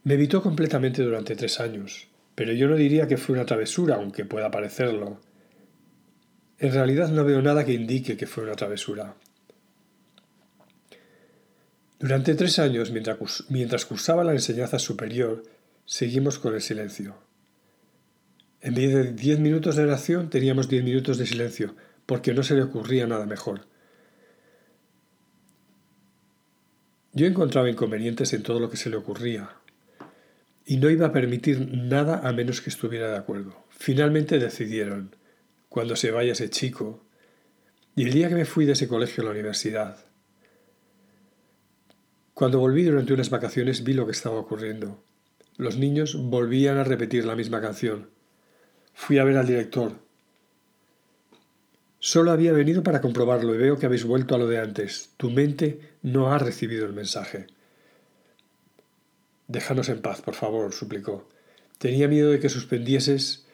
Me 0.04 0.14
evitó 0.14 0.40
completamente 0.40 1.02
durante 1.02 1.34
tres 1.34 1.58
años, 1.58 2.06
pero 2.36 2.52
yo 2.52 2.68
no 2.68 2.76
diría 2.76 3.08
que 3.08 3.16
fue 3.16 3.34
una 3.34 3.44
travesura, 3.44 3.96
aunque 3.96 4.24
pueda 4.24 4.52
parecerlo. 4.52 5.20
En 6.60 6.72
realidad 6.72 7.08
no 7.08 7.24
veo 7.24 7.42
nada 7.42 7.64
que 7.64 7.72
indique 7.72 8.16
que 8.16 8.28
fue 8.28 8.44
una 8.44 8.54
travesura. 8.54 9.16
Durante 11.98 12.36
tres 12.36 12.60
años, 12.60 12.92
mientras 12.92 13.86
cursaba 13.86 14.22
la 14.22 14.34
enseñanza 14.34 14.78
superior, 14.78 15.42
seguimos 15.84 16.38
con 16.38 16.54
el 16.54 16.62
silencio. 16.62 17.25
En 18.66 18.74
vez 18.74 18.92
de 18.92 19.12
diez 19.12 19.38
minutos 19.38 19.76
de 19.76 19.84
oración, 19.84 20.28
teníamos 20.28 20.68
diez 20.68 20.82
minutos 20.82 21.18
de 21.18 21.26
silencio, 21.26 21.76
porque 22.04 22.34
no 22.34 22.42
se 22.42 22.56
le 22.56 22.64
ocurría 22.64 23.06
nada 23.06 23.24
mejor. 23.24 23.68
Yo 27.12 27.28
encontraba 27.28 27.70
inconvenientes 27.70 28.32
en 28.32 28.42
todo 28.42 28.58
lo 28.58 28.68
que 28.68 28.76
se 28.76 28.90
le 28.90 28.96
ocurría 28.96 29.50
y 30.64 30.78
no 30.78 30.90
iba 30.90 31.06
a 31.06 31.12
permitir 31.12 31.76
nada 31.76 32.28
a 32.28 32.32
menos 32.32 32.60
que 32.60 32.70
estuviera 32.70 33.08
de 33.08 33.16
acuerdo. 33.16 33.54
Finalmente 33.70 34.40
decidieron, 34.40 35.14
cuando 35.68 35.94
se 35.94 36.10
vaya 36.10 36.32
ese 36.32 36.50
chico, 36.50 37.06
y 37.94 38.02
el 38.02 38.12
día 38.12 38.28
que 38.28 38.34
me 38.34 38.46
fui 38.46 38.64
de 38.64 38.72
ese 38.72 38.88
colegio 38.88 39.22
a 39.22 39.26
la 39.26 39.30
universidad. 39.30 40.06
Cuando 42.34 42.58
volví 42.58 42.82
durante 42.82 43.14
unas 43.14 43.30
vacaciones 43.30 43.84
vi 43.84 43.92
lo 43.92 44.06
que 44.06 44.12
estaba 44.12 44.40
ocurriendo. 44.40 45.04
Los 45.56 45.76
niños 45.76 46.16
volvían 46.20 46.78
a 46.78 46.84
repetir 46.84 47.26
la 47.26 47.36
misma 47.36 47.60
canción. 47.60 48.15
Fui 48.96 49.18
a 49.18 49.24
ver 49.24 49.36
al 49.36 49.46
director, 49.46 49.92
Solo 52.06 52.30
había 52.30 52.52
venido 52.52 52.84
para 52.84 53.00
comprobarlo 53.00 53.52
y 53.52 53.58
veo 53.58 53.80
que 53.80 53.86
habéis 53.86 54.04
vuelto 54.04 54.36
a 54.36 54.38
lo 54.38 54.46
de 54.46 54.60
antes. 54.60 55.10
Tu 55.16 55.28
mente 55.28 55.80
no 56.02 56.32
ha 56.32 56.38
recibido 56.38 56.86
el 56.86 56.92
mensaje. 56.92 57.48
Déjanos 59.48 59.88
en 59.88 60.02
paz, 60.02 60.20
por 60.20 60.34
favor, 60.34 60.72
suplicó. 60.72 61.28
Tenía 61.78 62.06
miedo 62.06 62.30
de 62.30 62.38
que 62.38 62.48
suspendieses 62.48 63.46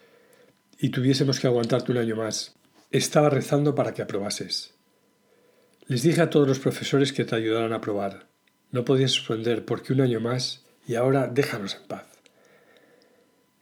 y 0.79 0.91
tuviésemos 0.91 1.41
que 1.41 1.47
aguantarte 1.47 1.93
un 1.93 1.97
año 1.97 2.15
más. 2.15 2.55
Estaba 2.91 3.31
rezando 3.31 3.75
para 3.75 3.95
que 3.95 4.03
aprobases. 4.03 4.75
Les 5.87 6.03
dije 6.03 6.21
a 6.21 6.29
todos 6.29 6.47
los 6.47 6.59
profesores 6.59 7.15
que 7.15 7.25
te 7.25 7.35
ayudaran 7.35 7.73
a 7.73 7.77
aprobar. 7.77 8.27
No 8.71 8.85
podías 8.85 9.13
suspender 9.13 9.65
porque 9.65 9.95
un 9.95 10.03
año 10.03 10.21
más 10.21 10.63
y 10.87 10.97
ahora 10.97 11.27
déjanos 11.27 11.75
en 11.77 11.89
paz. 11.89 12.05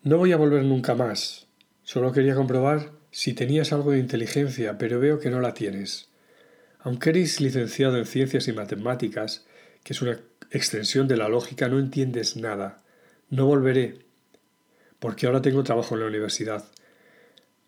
No 0.03 0.19
voy 0.19 0.33
a 0.33 0.37
volver 0.37 0.65
nunca 0.65 0.97
más. 0.97 1.47
Solo 1.93 2.13
quería 2.13 2.37
comprobar 2.37 2.93
si 3.11 3.33
tenías 3.33 3.73
algo 3.73 3.91
de 3.91 3.99
inteligencia, 3.99 4.79
pero 4.79 5.01
veo 5.01 5.19
que 5.19 5.29
no 5.29 5.41
la 5.41 5.55
tienes. 5.55 6.09
Aunque 6.79 7.11
eres 7.11 7.41
licenciado 7.41 7.97
en 7.97 8.07
ciencias 8.07 8.47
y 8.47 8.53
matemáticas, 8.53 9.45
que 9.83 9.93
es 9.93 10.01
una 10.01 10.21
extensión 10.53 11.09
de 11.09 11.17
la 11.17 11.29
lógica, 11.29 11.69
no 11.69 11.81
entiendes 11.81 12.37
nada. 12.37 12.81
No 13.29 13.47
volveré, 13.47 14.05
porque 15.01 15.27
ahora 15.27 15.43
tengo 15.43 15.65
trabajo 15.65 15.97
en 15.97 16.03
la 16.03 16.07
universidad. 16.07 16.65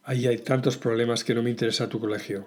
Ahí 0.05 0.29
hay 0.29 0.39
tantos 0.39 0.77
problemas 0.77 1.25
que 1.25 1.35
no 1.35 1.43
me 1.43 1.51
interesa 1.51 1.89
tu 1.89 1.99
colegio. 1.99 2.47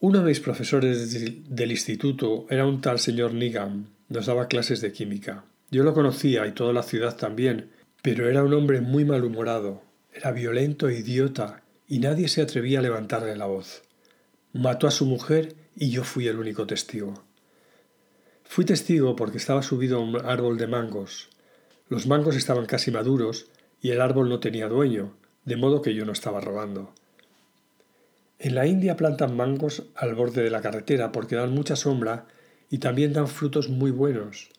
Uno 0.00 0.18
de 0.18 0.24
mis 0.24 0.40
profesores 0.40 1.12
del 1.48 1.70
instituto 1.70 2.46
era 2.50 2.66
un 2.66 2.80
tal 2.80 2.98
señor 2.98 3.32
Nigam. 3.32 3.86
Nos 4.08 4.26
daba 4.26 4.48
clases 4.48 4.80
de 4.80 4.90
química. 4.90 5.44
Yo 5.70 5.84
lo 5.84 5.94
conocía 5.94 6.48
y 6.48 6.50
toda 6.50 6.72
la 6.72 6.82
ciudad 6.82 7.16
también, 7.16 7.70
pero 8.02 8.28
era 8.28 8.42
un 8.42 8.54
hombre 8.54 8.80
muy 8.80 9.04
malhumorado, 9.04 9.82
era 10.12 10.32
violento 10.32 10.88
e 10.88 10.98
idiota, 10.98 11.62
y 11.88 11.98
nadie 11.98 12.28
se 12.28 12.42
atrevía 12.42 12.80
a 12.80 12.82
levantarle 12.82 13.36
la 13.36 13.46
voz. 13.46 13.82
Mató 14.52 14.86
a 14.86 14.90
su 14.90 15.06
mujer 15.06 15.54
y 15.74 15.90
yo 15.90 16.04
fui 16.04 16.26
el 16.26 16.38
único 16.38 16.66
testigo. 16.66 17.24
Fui 18.44 18.64
testigo 18.64 19.16
porque 19.16 19.38
estaba 19.38 19.62
subido 19.62 19.98
a 19.98 20.00
un 20.00 20.16
árbol 20.16 20.56
de 20.56 20.66
mangos. 20.66 21.28
Los 21.88 22.06
mangos 22.06 22.36
estaban 22.36 22.66
casi 22.66 22.90
maduros 22.90 23.50
y 23.80 23.90
el 23.90 24.00
árbol 24.00 24.28
no 24.28 24.40
tenía 24.40 24.68
dueño, 24.68 25.14
de 25.44 25.56
modo 25.56 25.82
que 25.82 25.94
yo 25.94 26.04
no 26.04 26.12
estaba 26.12 26.40
robando. 26.40 26.92
En 28.38 28.54
la 28.54 28.66
India 28.66 28.96
plantan 28.96 29.36
mangos 29.36 29.84
al 29.94 30.14
borde 30.14 30.42
de 30.42 30.50
la 30.50 30.60
carretera 30.60 31.12
porque 31.12 31.36
dan 31.36 31.52
mucha 31.52 31.76
sombra 31.76 32.26
y 32.70 32.78
también 32.78 33.12
dan 33.12 33.28
frutos 33.28 33.68
muy 33.68 33.90
buenos. 33.90 34.50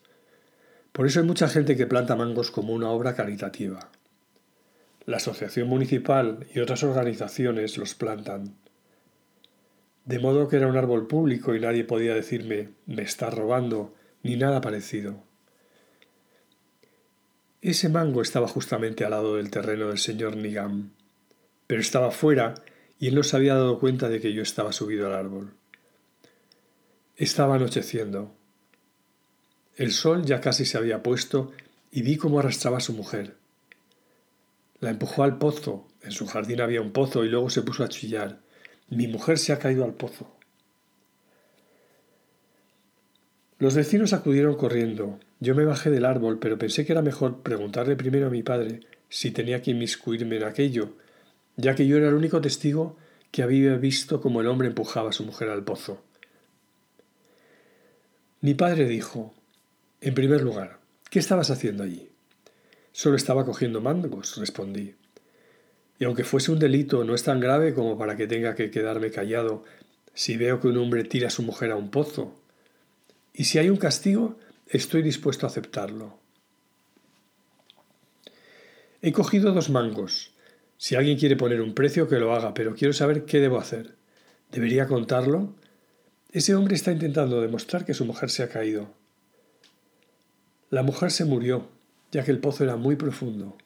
Por 0.92 1.06
eso 1.06 1.20
hay 1.20 1.26
mucha 1.26 1.48
gente 1.48 1.76
que 1.76 1.86
planta 1.86 2.16
mangos 2.16 2.50
como 2.50 2.72
una 2.72 2.90
obra 2.90 3.14
caritativa. 3.14 3.90
La 5.06 5.18
Asociación 5.18 5.68
Municipal 5.68 6.46
y 6.54 6.60
otras 6.60 6.82
organizaciones 6.82 7.78
los 7.78 7.94
plantan. 7.94 8.56
De 10.04 10.18
modo 10.18 10.48
que 10.48 10.56
era 10.56 10.66
un 10.66 10.76
árbol 10.76 11.06
público 11.06 11.54
y 11.54 11.60
nadie 11.60 11.84
podía 11.84 12.14
decirme 12.14 12.70
me 12.86 13.02
está 13.02 13.30
robando 13.30 13.94
ni 14.22 14.36
nada 14.36 14.60
parecido. 14.60 15.22
Ese 17.60 17.88
mango 17.88 18.22
estaba 18.22 18.46
justamente 18.48 19.04
al 19.04 19.10
lado 19.10 19.36
del 19.36 19.50
terreno 19.50 19.88
del 19.88 19.98
señor 19.98 20.36
Nigam, 20.36 20.92
pero 21.66 21.80
estaba 21.80 22.10
fuera 22.10 22.54
y 22.98 23.08
él 23.08 23.14
no 23.14 23.22
se 23.22 23.36
había 23.36 23.54
dado 23.54 23.78
cuenta 23.80 24.08
de 24.08 24.20
que 24.20 24.32
yo 24.32 24.42
estaba 24.42 24.72
subido 24.72 25.06
al 25.06 25.14
árbol. 25.14 25.54
Estaba 27.16 27.56
anocheciendo. 27.56 28.37
El 29.78 29.92
sol 29.92 30.24
ya 30.24 30.40
casi 30.40 30.64
se 30.64 30.76
había 30.76 31.04
puesto 31.04 31.52
y 31.92 32.02
vi 32.02 32.16
cómo 32.16 32.40
arrastraba 32.40 32.78
a 32.78 32.80
su 32.80 32.92
mujer. 32.94 33.36
La 34.80 34.90
empujó 34.90 35.22
al 35.22 35.38
pozo. 35.38 35.86
En 36.02 36.10
su 36.10 36.26
jardín 36.26 36.60
había 36.60 36.80
un 36.80 36.90
pozo 36.90 37.24
y 37.24 37.28
luego 37.28 37.48
se 37.48 37.62
puso 37.62 37.84
a 37.84 37.88
chillar. 37.88 38.40
Mi 38.90 39.06
mujer 39.06 39.38
se 39.38 39.52
ha 39.52 39.60
caído 39.60 39.84
al 39.84 39.94
pozo. 39.94 40.34
Los 43.60 43.76
vecinos 43.76 44.12
acudieron 44.12 44.56
corriendo. 44.56 45.20
Yo 45.38 45.54
me 45.54 45.64
bajé 45.64 45.90
del 45.90 46.06
árbol, 46.06 46.40
pero 46.40 46.58
pensé 46.58 46.84
que 46.84 46.92
era 46.92 47.02
mejor 47.02 47.42
preguntarle 47.42 47.94
primero 47.94 48.26
a 48.26 48.30
mi 48.30 48.42
padre 48.42 48.80
si 49.08 49.30
tenía 49.30 49.62
que 49.62 49.70
inmiscuirme 49.70 50.36
en 50.36 50.44
aquello, 50.44 50.96
ya 51.56 51.76
que 51.76 51.86
yo 51.86 51.96
era 51.96 52.08
el 52.08 52.14
único 52.14 52.40
testigo 52.40 52.96
que 53.30 53.44
había 53.44 53.76
visto 53.76 54.20
cómo 54.20 54.40
el 54.40 54.48
hombre 54.48 54.66
empujaba 54.66 55.10
a 55.10 55.12
su 55.12 55.24
mujer 55.24 55.50
al 55.50 55.62
pozo. 55.62 56.02
Mi 58.40 58.54
padre 58.54 58.86
dijo, 58.86 59.34
en 60.00 60.14
primer 60.14 60.42
lugar, 60.42 60.78
¿qué 61.10 61.18
estabas 61.18 61.50
haciendo 61.50 61.82
allí? 61.82 62.08
Solo 62.92 63.16
estaba 63.16 63.44
cogiendo 63.44 63.80
mangos, 63.80 64.36
respondí. 64.36 64.94
Y 65.98 66.04
aunque 66.04 66.24
fuese 66.24 66.52
un 66.52 66.58
delito, 66.58 67.04
no 67.04 67.14
es 67.14 67.24
tan 67.24 67.40
grave 67.40 67.74
como 67.74 67.98
para 67.98 68.16
que 68.16 68.26
tenga 68.26 68.54
que 68.54 68.70
quedarme 68.70 69.10
callado 69.10 69.64
si 70.14 70.36
veo 70.36 70.60
que 70.60 70.68
un 70.68 70.76
hombre 70.78 71.04
tira 71.04 71.28
a 71.28 71.30
su 71.30 71.42
mujer 71.42 71.70
a 71.70 71.76
un 71.76 71.90
pozo. 71.90 72.34
Y 73.32 73.44
si 73.44 73.58
hay 73.58 73.70
un 73.70 73.76
castigo, 73.76 74.36
estoy 74.68 75.02
dispuesto 75.02 75.46
a 75.46 75.48
aceptarlo. 75.48 76.18
He 79.00 79.12
cogido 79.12 79.52
dos 79.52 79.70
mangos. 79.70 80.32
Si 80.76 80.96
alguien 80.96 81.18
quiere 81.18 81.36
poner 81.36 81.60
un 81.60 81.74
precio, 81.74 82.08
que 82.08 82.18
lo 82.18 82.34
haga, 82.34 82.54
pero 82.54 82.74
quiero 82.74 82.92
saber 82.92 83.24
qué 83.24 83.38
debo 83.38 83.58
hacer. 83.58 83.94
¿Debería 84.50 84.86
contarlo? 84.86 85.54
Ese 86.32 86.54
hombre 86.54 86.74
está 86.74 86.92
intentando 86.92 87.40
demostrar 87.40 87.84
que 87.84 87.94
su 87.94 88.04
mujer 88.04 88.30
se 88.30 88.42
ha 88.42 88.48
caído. 88.48 88.97
La 90.70 90.82
mujer 90.82 91.10
se 91.10 91.24
murió, 91.24 91.70
ya 92.12 92.24
que 92.24 92.30
el 92.30 92.40
pozo 92.40 92.62
era 92.62 92.76
muy 92.76 92.96
profundo. 92.96 93.56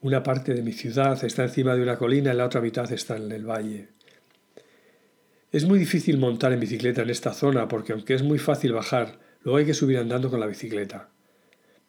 Una 0.00 0.24
parte 0.24 0.52
de 0.52 0.62
mi 0.62 0.72
ciudad 0.72 1.22
está 1.24 1.44
encima 1.44 1.76
de 1.76 1.82
una 1.82 1.96
colina 1.96 2.34
y 2.34 2.36
la 2.36 2.46
otra 2.46 2.60
mitad 2.60 2.90
está 2.92 3.16
en 3.16 3.30
el 3.30 3.48
valle. 3.48 3.90
Es 5.52 5.64
muy 5.66 5.78
difícil 5.78 6.18
montar 6.18 6.52
en 6.52 6.58
bicicleta 6.58 7.02
en 7.02 7.10
esta 7.10 7.32
zona 7.34 7.68
porque 7.68 7.92
aunque 7.92 8.14
es 8.14 8.24
muy 8.24 8.40
fácil 8.40 8.72
bajar, 8.72 9.20
luego 9.42 9.58
hay 9.58 9.64
que 9.66 9.74
subir 9.74 9.98
andando 9.98 10.28
con 10.28 10.40
la 10.40 10.46
bicicleta. 10.46 11.10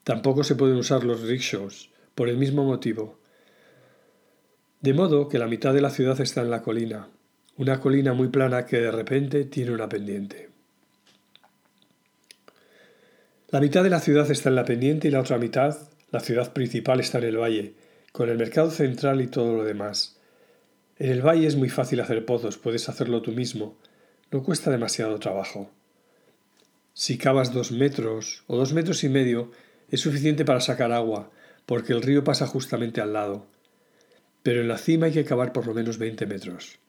Tampoco 0.03 0.43
se 0.43 0.55
pueden 0.55 0.77
usar 0.77 1.03
los 1.03 1.21
rickshaws, 1.21 1.89
por 2.13 2.29
el 2.29 2.37
mismo 2.37 2.63
motivo. 2.63 3.19
De 4.79 4.93
modo 4.93 5.27
que 5.27 5.39
la 5.39 5.47
mitad 5.47 5.73
de 5.73 5.81
la 5.81 5.89
ciudad 5.89 6.21
está 6.21 6.41
en 6.41 6.51
la 6.51 6.61
colina, 6.61 7.07
una 7.57 7.79
colina 7.79 8.13
muy 8.13 8.27
plana 8.27 8.67
que 8.67 8.79
de 8.79 8.91
repente 8.91 9.45
tiene 9.45 9.71
una 9.71 9.89
pendiente. 9.89 10.50
La 13.51 13.59
mitad 13.59 13.83
de 13.83 13.89
la 13.89 13.99
ciudad 13.99 14.31
está 14.31 14.47
en 14.47 14.55
la 14.55 14.63
pendiente 14.63 15.09
y 15.09 15.11
la 15.11 15.19
otra 15.19 15.37
mitad, 15.37 15.77
la 16.09 16.21
ciudad 16.21 16.53
principal, 16.53 17.01
está 17.01 17.17
en 17.17 17.25
el 17.25 17.37
valle, 17.37 17.73
con 18.13 18.29
el 18.29 18.37
mercado 18.37 18.71
central 18.71 19.19
y 19.19 19.27
todo 19.27 19.57
lo 19.57 19.65
demás. 19.65 20.17
En 20.97 21.11
el 21.11 21.21
valle 21.21 21.47
es 21.47 21.57
muy 21.57 21.67
fácil 21.67 21.99
hacer 21.99 22.25
pozos, 22.25 22.57
puedes 22.57 22.87
hacerlo 22.87 23.21
tú 23.21 23.33
mismo, 23.33 23.77
no 24.31 24.41
cuesta 24.41 24.71
demasiado 24.71 25.19
trabajo. 25.19 25.69
Si 26.93 27.17
cavas 27.17 27.53
dos 27.53 27.73
metros 27.73 28.45
o 28.47 28.55
dos 28.55 28.71
metros 28.71 29.03
y 29.03 29.09
medio, 29.09 29.51
es 29.89 29.99
suficiente 29.99 30.45
para 30.45 30.61
sacar 30.61 30.93
agua, 30.93 31.29
porque 31.65 31.91
el 31.91 32.03
río 32.03 32.23
pasa 32.23 32.47
justamente 32.47 33.01
al 33.01 33.11
lado. 33.11 33.47
Pero 34.43 34.61
en 34.61 34.69
la 34.69 34.77
cima 34.77 35.07
hay 35.07 35.11
que 35.11 35.25
cavar 35.25 35.51
por 35.51 35.67
lo 35.67 35.73
menos 35.73 35.97
20 35.97 36.25
metros. 36.25 36.79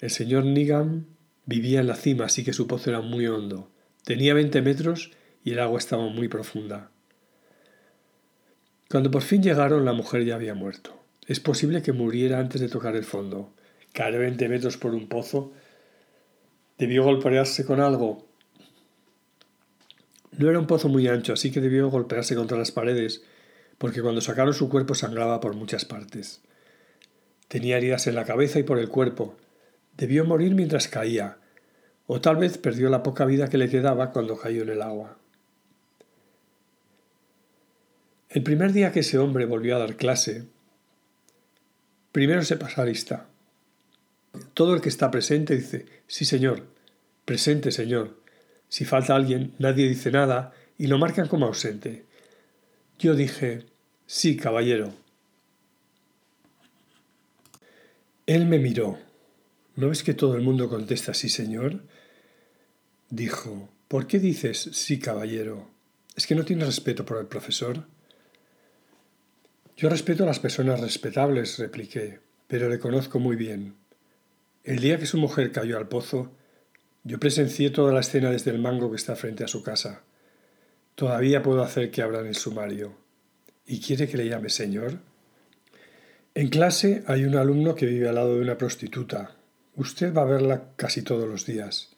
El 0.00 0.10
señor 0.10 0.44
Nigam 0.44 1.06
vivía 1.46 1.80
en 1.80 1.86
la 1.86 1.96
cima, 1.96 2.26
así 2.26 2.44
que 2.44 2.52
su 2.52 2.66
pozo 2.66 2.90
era 2.90 3.00
muy 3.00 3.26
hondo. 3.26 3.70
Tenía 4.04 4.34
20 4.34 4.60
metros 4.60 5.12
y 5.44 5.52
el 5.52 5.60
agua 5.60 5.78
estaba 5.78 6.06
muy 6.08 6.28
profunda. 6.28 6.90
Cuando 8.90 9.10
por 9.10 9.22
fin 9.22 9.42
llegaron, 9.42 9.84
la 9.84 9.92
mujer 9.92 10.24
ya 10.24 10.34
había 10.34 10.54
muerto. 10.54 10.98
Es 11.26 11.38
posible 11.38 11.80
que 11.80 11.92
muriera 11.92 12.40
antes 12.40 12.60
de 12.60 12.68
tocar 12.68 12.96
el 12.96 13.04
fondo. 13.04 13.52
Caer 13.92 14.18
20 14.18 14.48
metros 14.48 14.76
por 14.76 14.94
un 14.94 15.08
pozo. 15.08 15.52
¿Debió 16.76 17.04
golpearse 17.04 17.64
con 17.64 17.80
algo? 17.80 18.26
No 20.36 20.50
era 20.50 20.58
un 20.58 20.66
pozo 20.66 20.88
muy 20.88 21.06
ancho, 21.06 21.34
así 21.34 21.52
que 21.52 21.60
debió 21.60 21.88
golpearse 21.88 22.34
contra 22.34 22.58
las 22.58 22.72
paredes, 22.72 23.22
porque 23.78 24.02
cuando 24.02 24.20
sacaron 24.20 24.54
su 24.54 24.68
cuerpo 24.68 24.94
sangraba 24.94 25.40
por 25.40 25.54
muchas 25.54 25.84
partes. 25.84 26.40
Tenía 27.46 27.76
heridas 27.76 28.06
en 28.08 28.16
la 28.16 28.24
cabeza 28.24 28.58
y 28.58 28.64
por 28.64 28.78
el 28.78 28.88
cuerpo. 28.88 29.36
Debió 29.96 30.24
morir 30.24 30.54
mientras 30.54 30.88
caía, 30.88 31.38
o 32.06 32.20
tal 32.20 32.36
vez 32.36 32.58
perdió 32.58 32.90
la 32.90 33.04
poca 33.04 33.24
vida 33.24 33.48
que 33.48 33.58
le 33.58 33.68
quedaba 33.68 34.10
cuando 34.10 34.36
cayó 34.36 34.62
en 34.62 34.70
el 34.70 34.82
agua. 34.82 35.19
El 38.30 38.44
primer 38.44 38.72
día 38.72 38.92
que 38.92 39.00
ese 39.00 39.18
hombre 39.18 39.44
volvió 39.44 39.74
a 39.74 39.80
dar 39.80 39.96
clase, 39.96 40.44
primero 42.12 42.44
se 42.44 42.56
pasa 42.56 42.84
lista. 42.84 43.26
Todo 44.54 44.74
el 44.74 44.80
que 44.80 44.88
está 44.88 45.10
presente 45.10 45.56
dice, 45.56 45.86
sí 46.06 46.24
señor, 46.24 46.68
presente 47.24 47.72
señor. 47.72 48.20
Si 48.68 48.84
falta 48.84 49.16
alguien, 49.16 49.52
nadie 49.58 49.88
dice 49.88 50.12
nada 50.12 50.52
y 50.78 50.86
lo 50.86 50.96
marcan 50.96 51.26
como 51.26 51.46
ausente. 51.46 52.04
Yo 53.00 53.16
dije, 53.16 53.66
sí, 54.06 54.36
caballero. 54.36 54.94
Él 58.26 58.46
me 58.46 58.60
miró. 58.60 58.96
¿No 59.74 59.88
ves 59.88 60.04
que 60.04 60.14
todo 60.14 60.36
el 60.36 60.42
mundo 60.42 60.68
contesta 60.68 61.14
sí, 61.14 61.28
señor? 61.28 61.82
Dijo, 63.08 63.70
¿por 63.88 64.06
qué 64.06 64.20
dices 64.20 64.70
sí, 64.72 65.00
caballero? 65.00 65.68
¿Es 66.14 66.28
que 66.28 66.36
no 66.36 66.44
tienes 66.44 66.68
respeto 66.68 67.04
por 67.04 67.18
el 67.18 67.26
profesor? 67.26 67.88
Yo 69.80 69.88
respeto 69.88 70.24
a 70.24 70.26
las 70.26 70.38
personas 70.38 70.78
respetables, 70.78 71.58
repliqué, 71.58 72.18
pero 72.46 72.68
le 72.68 72.78
conozco 72.78 73.18
muy 73.18 73.34
bien. 73.34 73.76
El 74.62 74.80
día 74.80 74.98
que 74.98 75.06
su 75.06 75.16
mujer 75.16 75.52
cayó 75.52 75.78
al 75.78 75.88
pozo, 75.88 76.32
yo 77.02 77.18
presencié 77.18 77.70
toda 77.70 77.90
la 77.90 78.00
escena 78.00 78.30
desde 78.30 78.50
el 78.50 78.58
mango 78.58 78.90
que 78.90 78.98
está 78.98 79.16
frente 79.16 79.42
a 79.42 79.48
su 79.48 79.62
casa. 79.62 80.02
Todavía 80.96 81.42
puedo 81.42 81.62
hacer 81.62 81.90
que 81.90 82.02
abran 82.02 82.26
el 82.26 82.34
sumario. 82.34 82.92
¿Y 83.66 83.80
quiere 83.80 84.06
que 84.06 84.18
le 84.18 84.28
llame 84.28 84.50
señor? 84.50 84.98
En 86.34 86.50
clase 86.50 87.02
hay 87.06 87.24
un 87.24 87.36
alumno 87.36 87.74
que 87.74 87.86
vive 87.86 88.06
al 88.06 88.16
lado 88.16 88.34
de 88.34 88.42
una 88.42 88.58
prostituta. 88.58 89.34
Usted 89.76 90.12
va 90.12 90.20
a 90.20 90.26
verla 90.26 90.74
casi 90.76 91.00
todos 91.00 91.26
los 91.26 91.46
días. 91.46 91.96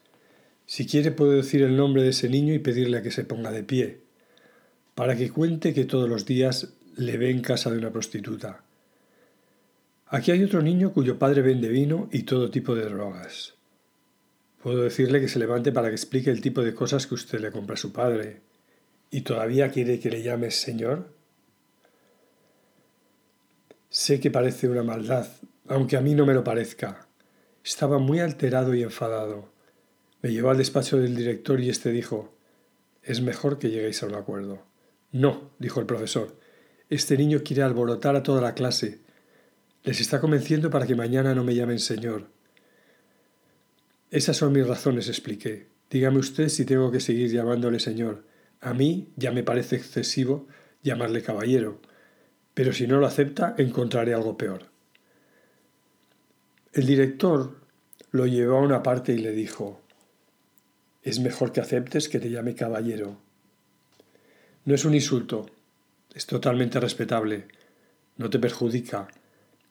Si 0.67 0.87
quiere 0.87 1.11
puedo 1.11 1.33
decir 1.33 1.63
el 1.63 1.77
nombre 1.77 2.05
de 2.05 2.11
ese 2.11 2.29
niño 2.29 2.55
y 2.55 2.61
pedirle 2.61 3.03
que 3.03 3.11
se 3.11 3.25
ponga 3.25 3.51
de 3.51 3.65
pie, 3.65 4.02
para 4.95 5.17
que 5.17 5.31
cuente 5.31 5.73
que 5.73 5.85
todos 5.85 6.09
los 6.09 6.27
días 6.27 6.75
le 6.97 7.17
ve 7.17 7.31
en 7.31 7.41
casa 7.41 7.71
de 7.71 7.79
una 7.79 7.91
prostituta. 7.91 8.63
Aquí 10.07 10.31
hay 10.31 10.45
otro 10.45 10.61
niño 10.61 10.93
cuyo 10.93 11.19
padre 11.19 11.41
vende 11.41 11.69
vino 11.69 12.09
y 12.13 12.25
todo 12.25 12.51
tipo 12.51 12.75
de 12.75 12.85
drogas. 12.85 13.55
Puedo 14.63 14.83
decirle 14.83 15.21
que 15.21 15.29
se 15.29 15.39
levante 15.39 15.73
para 15.73 15.89
que 15.89 15.95
explique 15.95 16.31
el 16.31 16.43
tipo 16.43 16.63
de 16.63 16.75
cosas 16.75 17.07
que 17.07 17.15
usted 17.15 17.41
le 17.41 17.51
compra 17.51 17.75
a 17.75 17.79
su 17.79 17.93
padre. 17.93 18.43
¿Y 19.11 19.23
todavía 19.23 19.71
quiere 19.71 19.99
que 19.99 20.11
le 20.11 20.23
llames 20.23 20.61
señor? 20.61 21.13
Sé 23.89 24.21
que 24.21 24.31
parece 24.31 24.69
una 24.69 24.83
maldad, 24.83 25.27
aunque 25.67 25.97
a 25.97 26.01
mí 26.01 26.15
no 26.15 26.27
me 26.27 26.35
lo 26.35 26.45
parezca. 26.45 27.09
Estaba 27.65 27.99
muy 27.99 28.21
alterado 28.21 28.75
y 28.75 28.83
enfadado. 28.83 29.51
Me 30.21 30.31
llevó 30.31 30.51
al 30.51 30.59
despacho 30.59 30.99
del 30.99 31.17
director 31.17 31.61
y 31.61 31.71
éste 31.71 31.91
dijo 31.91 32.33
Es 33.03 33.21
mejor 33.21 33.59
que 33.59 33.71
lleguéis 33.71 34.03
a 34.03 34.07
un 34.07 34.15
acuerdo. 34.15 34.72
No, 35.13 35.51
dijo 35.59 35.79
el 35.79 35.87
profesor, 35.87 36.39
este 36.89 37.17
niño 37.17 37.43
quiere 37.45 37.63
alborotar 37.63 38.17
a 38.17 38.23
toda 38.23 38.41
la 38.41 38.55
clase. 38.55 39.01
Les 39.85 40.01
está 40.01 40.21
convenciendo 40.21 40.71
para 40.71 40.87
que 40.87 40.95
mañana 40.95 41.35
no 41.35 41.45
me 41.45 41.55
llamen 41.55 41.79
señor. 41.79 42.29
Esas 44.11 44.37
son 44.37 44.53
mis 44.53 44.67
razones, 44.67 45.09
expliqué. 45.09 45.69
Dígame 45.91 46.19
usted 46.19 46.49
si 46.49 46.65
tengo 46.65 46.91
que 46.91 47.01
seguir 47.01 47.31
llamándole 47.31 47.79
señor. 47.81 48.25
A 48.61 48.75
mí 48.75 49.13
ya 49.17 49.33
me 49.33 49.43
parece 49.43 49.77
excesivo 49.77 50.49
llamarle 50.83 51.23
caballero, 51.23 51.81
pero 52.55 52.73
si 52.73 52.87
no 52.87 52.99
lo 52.99 53.07
acepta 53.07 53.55
encontraré 53.59 54.15
algo 54.15 54.37
peor. 54.37 54.67
El 56.73 56.87
director 56.87 57.61
lo 58.11 58.27
llevó 58.27 58.59
a 58.59 58.63
una 58.63 58.83
parte 58.83 59.13
y 59.13 59.19
le 59.19 59.33
dijo, 59.33 59.83
es 61.03 61.21
mejor 61.21 61.53
que 61.53 61.61
aceptes 61.61 62.09
que 62.09 62.19
te 62.19 62.31
llame 62.31 62.55
caballero. 62.55 63.19
No 64.65 64.75
es 64.75 64.85
un 64.85 64.95
insulto, 64.95 65.47
es 66.15 66.27
totalmente 66.27 66.79
respetable, 66.79 67.49
no 68.17 68.31
te 68.31 68.39
perjudica, 68.39 69.09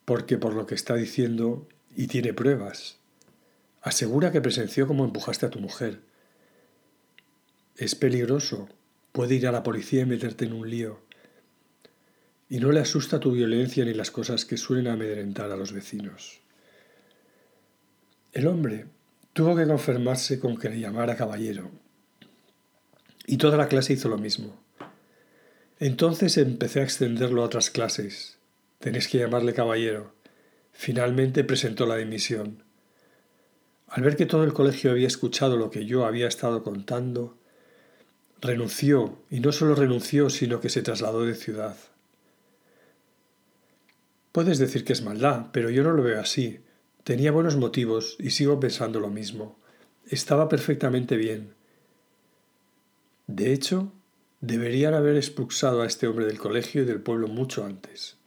porque 0.04 0.38
por 0.38 0.54
lo 0.54 0.66
que 0.66 0.76
está 0.76 0.96
diciendo 0.96 1.68
y 1.96 2.08
tiene 2.08 2.34
pruebas. 2.34 2.98
Asegura 3.82 4.32
que 4.32 4.42
presenció 4.42 4.88
cómo 4.88 5.06
empujaste 5.06 5.46
a 5.46 5.50
tu 5.50 5.60
mujer. 5.60 6.02
Es 7.78 7.96
peligroso, 7.96 8.68
puede 9.14 9.36
ir 9.36 9.48
a 9.48 9.52
la 9.52 9.64
policía 9.64 10.02
y 10.02 10.06
meterte 10.06 10.46
en 10.46 10.54
un 10.54 10.70
lío. 10.70 11.00
Y 12.50 12.60
no 12.60 12.74
le 12.74 12.82
asusta 12.82 13.20
tu 13.20 13.32
violencia 13.32 13.86
ni 13.86 13.94
las 13.94 14.12
cosas 14.12 14.44
que 14.44 14.58
suelen 14.58 14.88
amedrentar 14.88 15.52
a 15.52 15.56
los 15.56 15.72
vecinos. 15.72 16.42
El 18.34 18.48
hombre 18.48 18.88
tuvo 19.32 19.56
que 19.56 19.66
conformarse 19.66 20.40
con 20.40 20.58
que 20.58 20.70
le 20.70 20.80
llamara 20.80 21.16
caballero. 21.16 21.72
Y 23.26 23.38
toda 23.38 23.58
la 23.58 23.70
clase 23.70 23.94
hizo 23.94 24.10
lo 24.10 24.18
mismo. 24.18 24.60
Entonces 25.82 26.38
empecé 26.38 26.82
a 26.82 26.84
extenderlo 26.84 27.42
a 27.42 27.46
otras 27.46 27.72
clases. 27.72 28.38
Tenés 28.78 29.08
que 29.08 29.18
llamarle 29.18 29.56
caballero. 29.56 30.14
Finalmente 30.72 31.44
presentó 31.44 31.88
la 31.88 31.96
dimisión. 31.96 32.62
Al 33.88 34.04
ver 34.04 34.16
que 34.16 34.28
todo 34.28 34.44
el 34.44 34.54
colegio 34.54 34.92
había 34.92 35.08
escuchado 35.08 35.58
lo 35.58 35.72
que 35.72 35.88
yo 35.88 36.06
había 36.06 36.28
estado 36.28 36.64
contando, 36.64 37.36
renunció, 38.42 39.24
y 39.32 39.40
no 39.40 39.52
solo 39.52 39.74
renunció, 39.74 40.30
sino 40.30 40.62
que 40.62 40.70
se 40.70 40.84
trasladó 40.84 41.26
de 41.26 41.34
ciudad. 41.34 41.76
Puedes 44.32 44.60
decir 44.60 44.86
que 44.86 44.94
es 44.94 45.02
maldad, 45.02 45.48
pero 45.52 45.72
yo 45.72 45.82
no 45.82 45.94
lo 45.94 46.04
veo 46.04 46.22
así. 46.22 46.60
Tenía 47.04 47.32
buenos 47.32 47.56
motivos 47.58 48.18
y 48.20 48.30
sigo 48.30 48.60
pensando 48.60 49.00
lo 49.00 49.10
mismo. 49.10 49.58
Estaba 50.06 50.48
perfectamente 50.48 51.18
bien. 51.18 51.56
De 53.26 53.52
hecho, 53.52 53.92
deberían 54.42 54.96
haber 54.96 55.16
expulsado 55.16 55.84
a 55.84 55.88
este 55.88 56.08
hombre 56.08 56.26
del 56.26 56.40
colegio 56.40 56.82
y 56.82 56.86
del 56.86 57.00
pueblo 57.00 57.28
mucho 57.28 57.64
antes. 57.64 58.18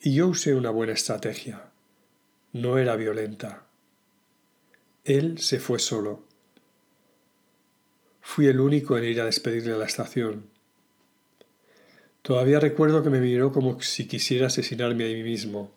Y 0.00 0.14
yo 0.14 0.28
usé 0.28 0.54
una 0.54 0.70
buena 0.70 0.92
estrategia. 0.92 1.70
No 2.52 2.76
era 2.78 2.94
violenta. 2.94 3.64
Él 5.04 5.38
se 5.38 5.58
fue 5.58 5.78
solo. 5.78 6.22
Fui 8.20 8.46
el 8.46 8.60
único 8.60 8.96
en 8.96 9.04
ir 9.04 9.20
a 9.20 9.24
despedirle 9.24 9.72
a 9.72 9.78
la 9.78 9.86
estación. 9.86 10.44
Todavía 12.22 12.60
recuerdo 12.60 13.02
que 13.02 13.10
me 13.10 13.20
miró 13.20 13.52
como 13.52 13.80
si 13.82 14.06
quisiera 14.06 14.46
asesinarme 14.46 15.04
a 15.04 15.14
mí 15.14 15.22
mismo. 15.22 15.72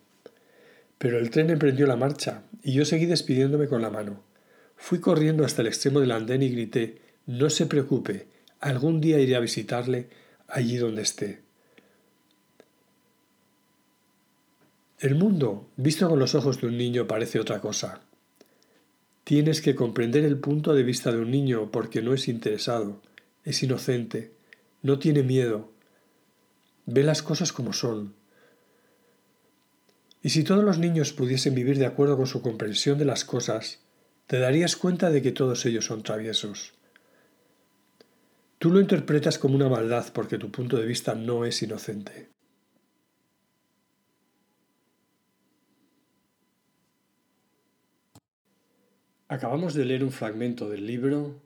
Pero 0.98 1.18
el 1.18 1.30
tren 1.30 1.50
emprendió 1.50 1.86
la 1.86 1.96
marcha 1.96 2.42
y 2.62 2.72
yo 2.72 2.84
seguí 2.84 3.06
despidiéndome 3.06 3.68
con 3.68 3.82
la 3.82 3.90
mano. 3.90 4.22
Fui 4.76 5.00
corriendo 5.00 5.44
hasta 5.44 5.62
el 5.62 5.68
extremo 5.68 6.00
del 6.00 6.12
andén 6.12 6.42
y 6.42 6.50
grité 6.50 7.00
No 7.26 7.50
se 7.50 7.66
preocupe, 7.66 8.26
algún 8.60 9.00
día 9.00 9.20
iré 9.20 9.36
a 9.36 9.40
visitarle 9.40 10.08
allí 10.46 10.76
donde 10.76 11.02
esté. 11.02 11.42
El 14.98 15.14
mundo, 15.14 15.68
visto 15.76 16.08
con 16.08 16.18
los 16.18 16.34
ojos 16.34 16.60
de 16.60 16.66
un 16.66 16.76
niño, 16.76 17.06
parece 17.06 17.38
otra 17.38 17.60
cosa. 17.60 18.00
Tienes 19.24 19.60
que 19.60 19.74
comprender 19.74 20.24
el 20.24 20.38
punto 20.38 20.74
de 20.74 20.82
vista 20.82 21.12
de 21.12 21.18
un 21.18 21.30
niño 21.30 21.70
porque 21.70 22.02
no 22.02 22.14
es 22.14 22.28
interesado, 22.28 23.00
es 23.44 23.62
inocente, 23.62 24.32
no 24.82 24.98
tiene 24.98 25.22
miedo, 25.22 25.70
ve 26.86 27.04
las 27.04 27.22
cosas 27.22 27.52
como 27.52 27.72
son, 27.72 28.14
y 30.22 30.30
si 30.30 30.42
todos 30.44 30.64
los 30.64 30.78
niños 30.78 31.12
pudiesen 31.12 31.54
vivir 31.54 31.78
de 31.78 31.86
acuerdo 31.86 32.16
con 32.16 32.26
su 32.26 32.42
comprensión 32.42 32.98
de 32.98 33.04
las 33.04 33.24
cosas, 33.24 33.80
te 34.26 34.38
darías 34.38 34.76
cuenta 34.76 35.10
de 35.10 35.22
que 35.22 35.32
todos 35.32 35.64
ellos 35.64 35.86
son 35.86 36.02
traviesos. 36.02 36.74
Tú 38.58 38.70
lo 38.70 38.80
interpretas 38.80 39.38
como 39.38 39.54
una 39.54 39.68
maldad 39.68 40.12
porque 40.12 40.36
tu 40.36 40.50
punto 40.50 40.76
de 40.76 40.86
vista 40.86 41.14
no 41.14 41.44
es 41.44 41.62
inocente. 41.62 42.30
Acabamos 49.28 49.74
de 49.74 49.84
leer 49.84 50.02
un 50.02 50.10
fragmento 50.10 50.68
del 50.68 50.86
libro 50.86 51.40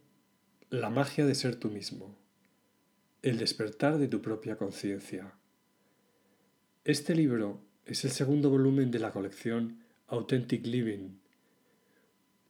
La 0.71 0.89
magia 0.89 1.27
de 1.27 1.35
ser 1.35 1.57
tú 1.57 1.69
mismo, 1.69 2.17
el 3.21 3.37
despertar 3.37 3.99
de 3.99 4.09
tu 4.09 4.23
propia 4.23 4.57
conciencia. 4.57 5.35
Este 6.85 7.15
libro 7.15 7.61
es 7.85 8.07
el 8.07 8.11
segundo 8.13 8.49
volumen 8.49 8.91
de 8.91 9.01
la 9.01 9.11
colección 9.11 9.85
Authentic 10.07 10.65
Living. 10.65 11.19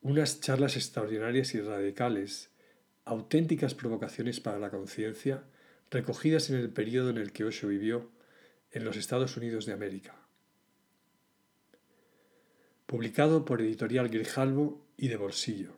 Unas 0.03 0.41
charlas 0.41 0.77
extraordinarias 0.77 1.53
y 1.55 1.61
radicales, 1.61 2.52
auténticas 3.05 3.75
provocaciones 3.75 4.41
para 4.41 4.59
la 4.59 4.71
conciencia, 4.71 5.45
recogidas 5.91 6.51
en 6.51 6.57
el 6.57 6.71
periodo 6.71 7.11
en 7.11 7.19
el 7.19 7.33
que 7.33 7.45
Osho 7.45 7.69
vivió 7.69 8.11
en 8.71 8.85
los 8.85 8.97
Estados 8.97 9.37
Unidos 9.37 9.67
de 9.67 9.73
América. 9.73 10.17
Publicado 12.87 13.45
por 13.45 13.61
Editorial 13.61 14.09
Grijalvo 14.09 14.85
y 14.97 15.09
de 15.09 15.17
Bolsillo. 15.17 15.73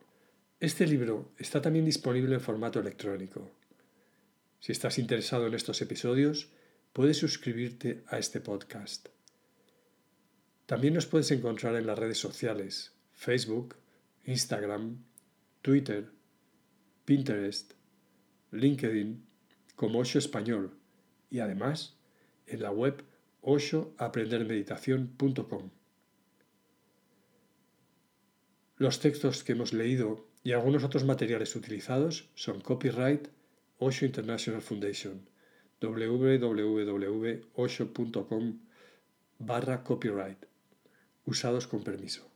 Este 0.59 0.87
libro 0.87 1.31
está 1.37 1.61
también 1.61 1.85
disponible 1.85 2.35
en 2.35 2.41
formato 2.41 2.79
electrónico. 2.79 3.49
Si 4.59 4.71
estás 4.71 4.97
interesado 4.97 5.47
en 5.47 5.53
estos 5.53 5.81
episodios, 5.81 6.49
puedes 6.93 7.17
suscribirte 7.17 8.03
a 8.07 8.17
este 8.17 8.39
podcast. 8.39 9.09
También 10.65 10.93
nos 10.93 11.05
puedes 11.05 11.29
encontrar 11.31 11.75
en 11.75 11.85
las 11.85 11.99
redes 11.99 12.17
sociales, 12.17 12.93
Facebook, 13.13 13.75
Instagram, 14.25 15.03
Twitter, 15.61 16.14
Pinterest, 17.05 17.73
LinkedIn, 18.51 19.25
como 19.75 19.99
Osho 19.99 20.19
Español 20.19 20.77
y 21.29 21.39
además 21.39 21.95
en 22.47 22.61
la 22.61 22.71
web 22.71 23.03
oshoaprendermeditación.com. 23.41 25.69
Los 28.77 28.99
textos 28.99 29.43
que 29.43 29.53
hemos 29.53 29.71
leído 29.71 30.27
y 30.43 30.51
algunos 30.51 30.83
otros 30.83 31.05
materiales 31.05 31.55
utilizados 31.55 32.29
son 32.35 32.59
copyright 32.61 33.29
Osho 33.79 34.05
International 34.05 34.61
Foundation 34.61 35.29
www.osho.com 35.81 38.59
barra 39.39 39.83
copyright 39.83 40.45
usados 41.25 41.67
con 41.67 41.83
permiso. 41.83 42.34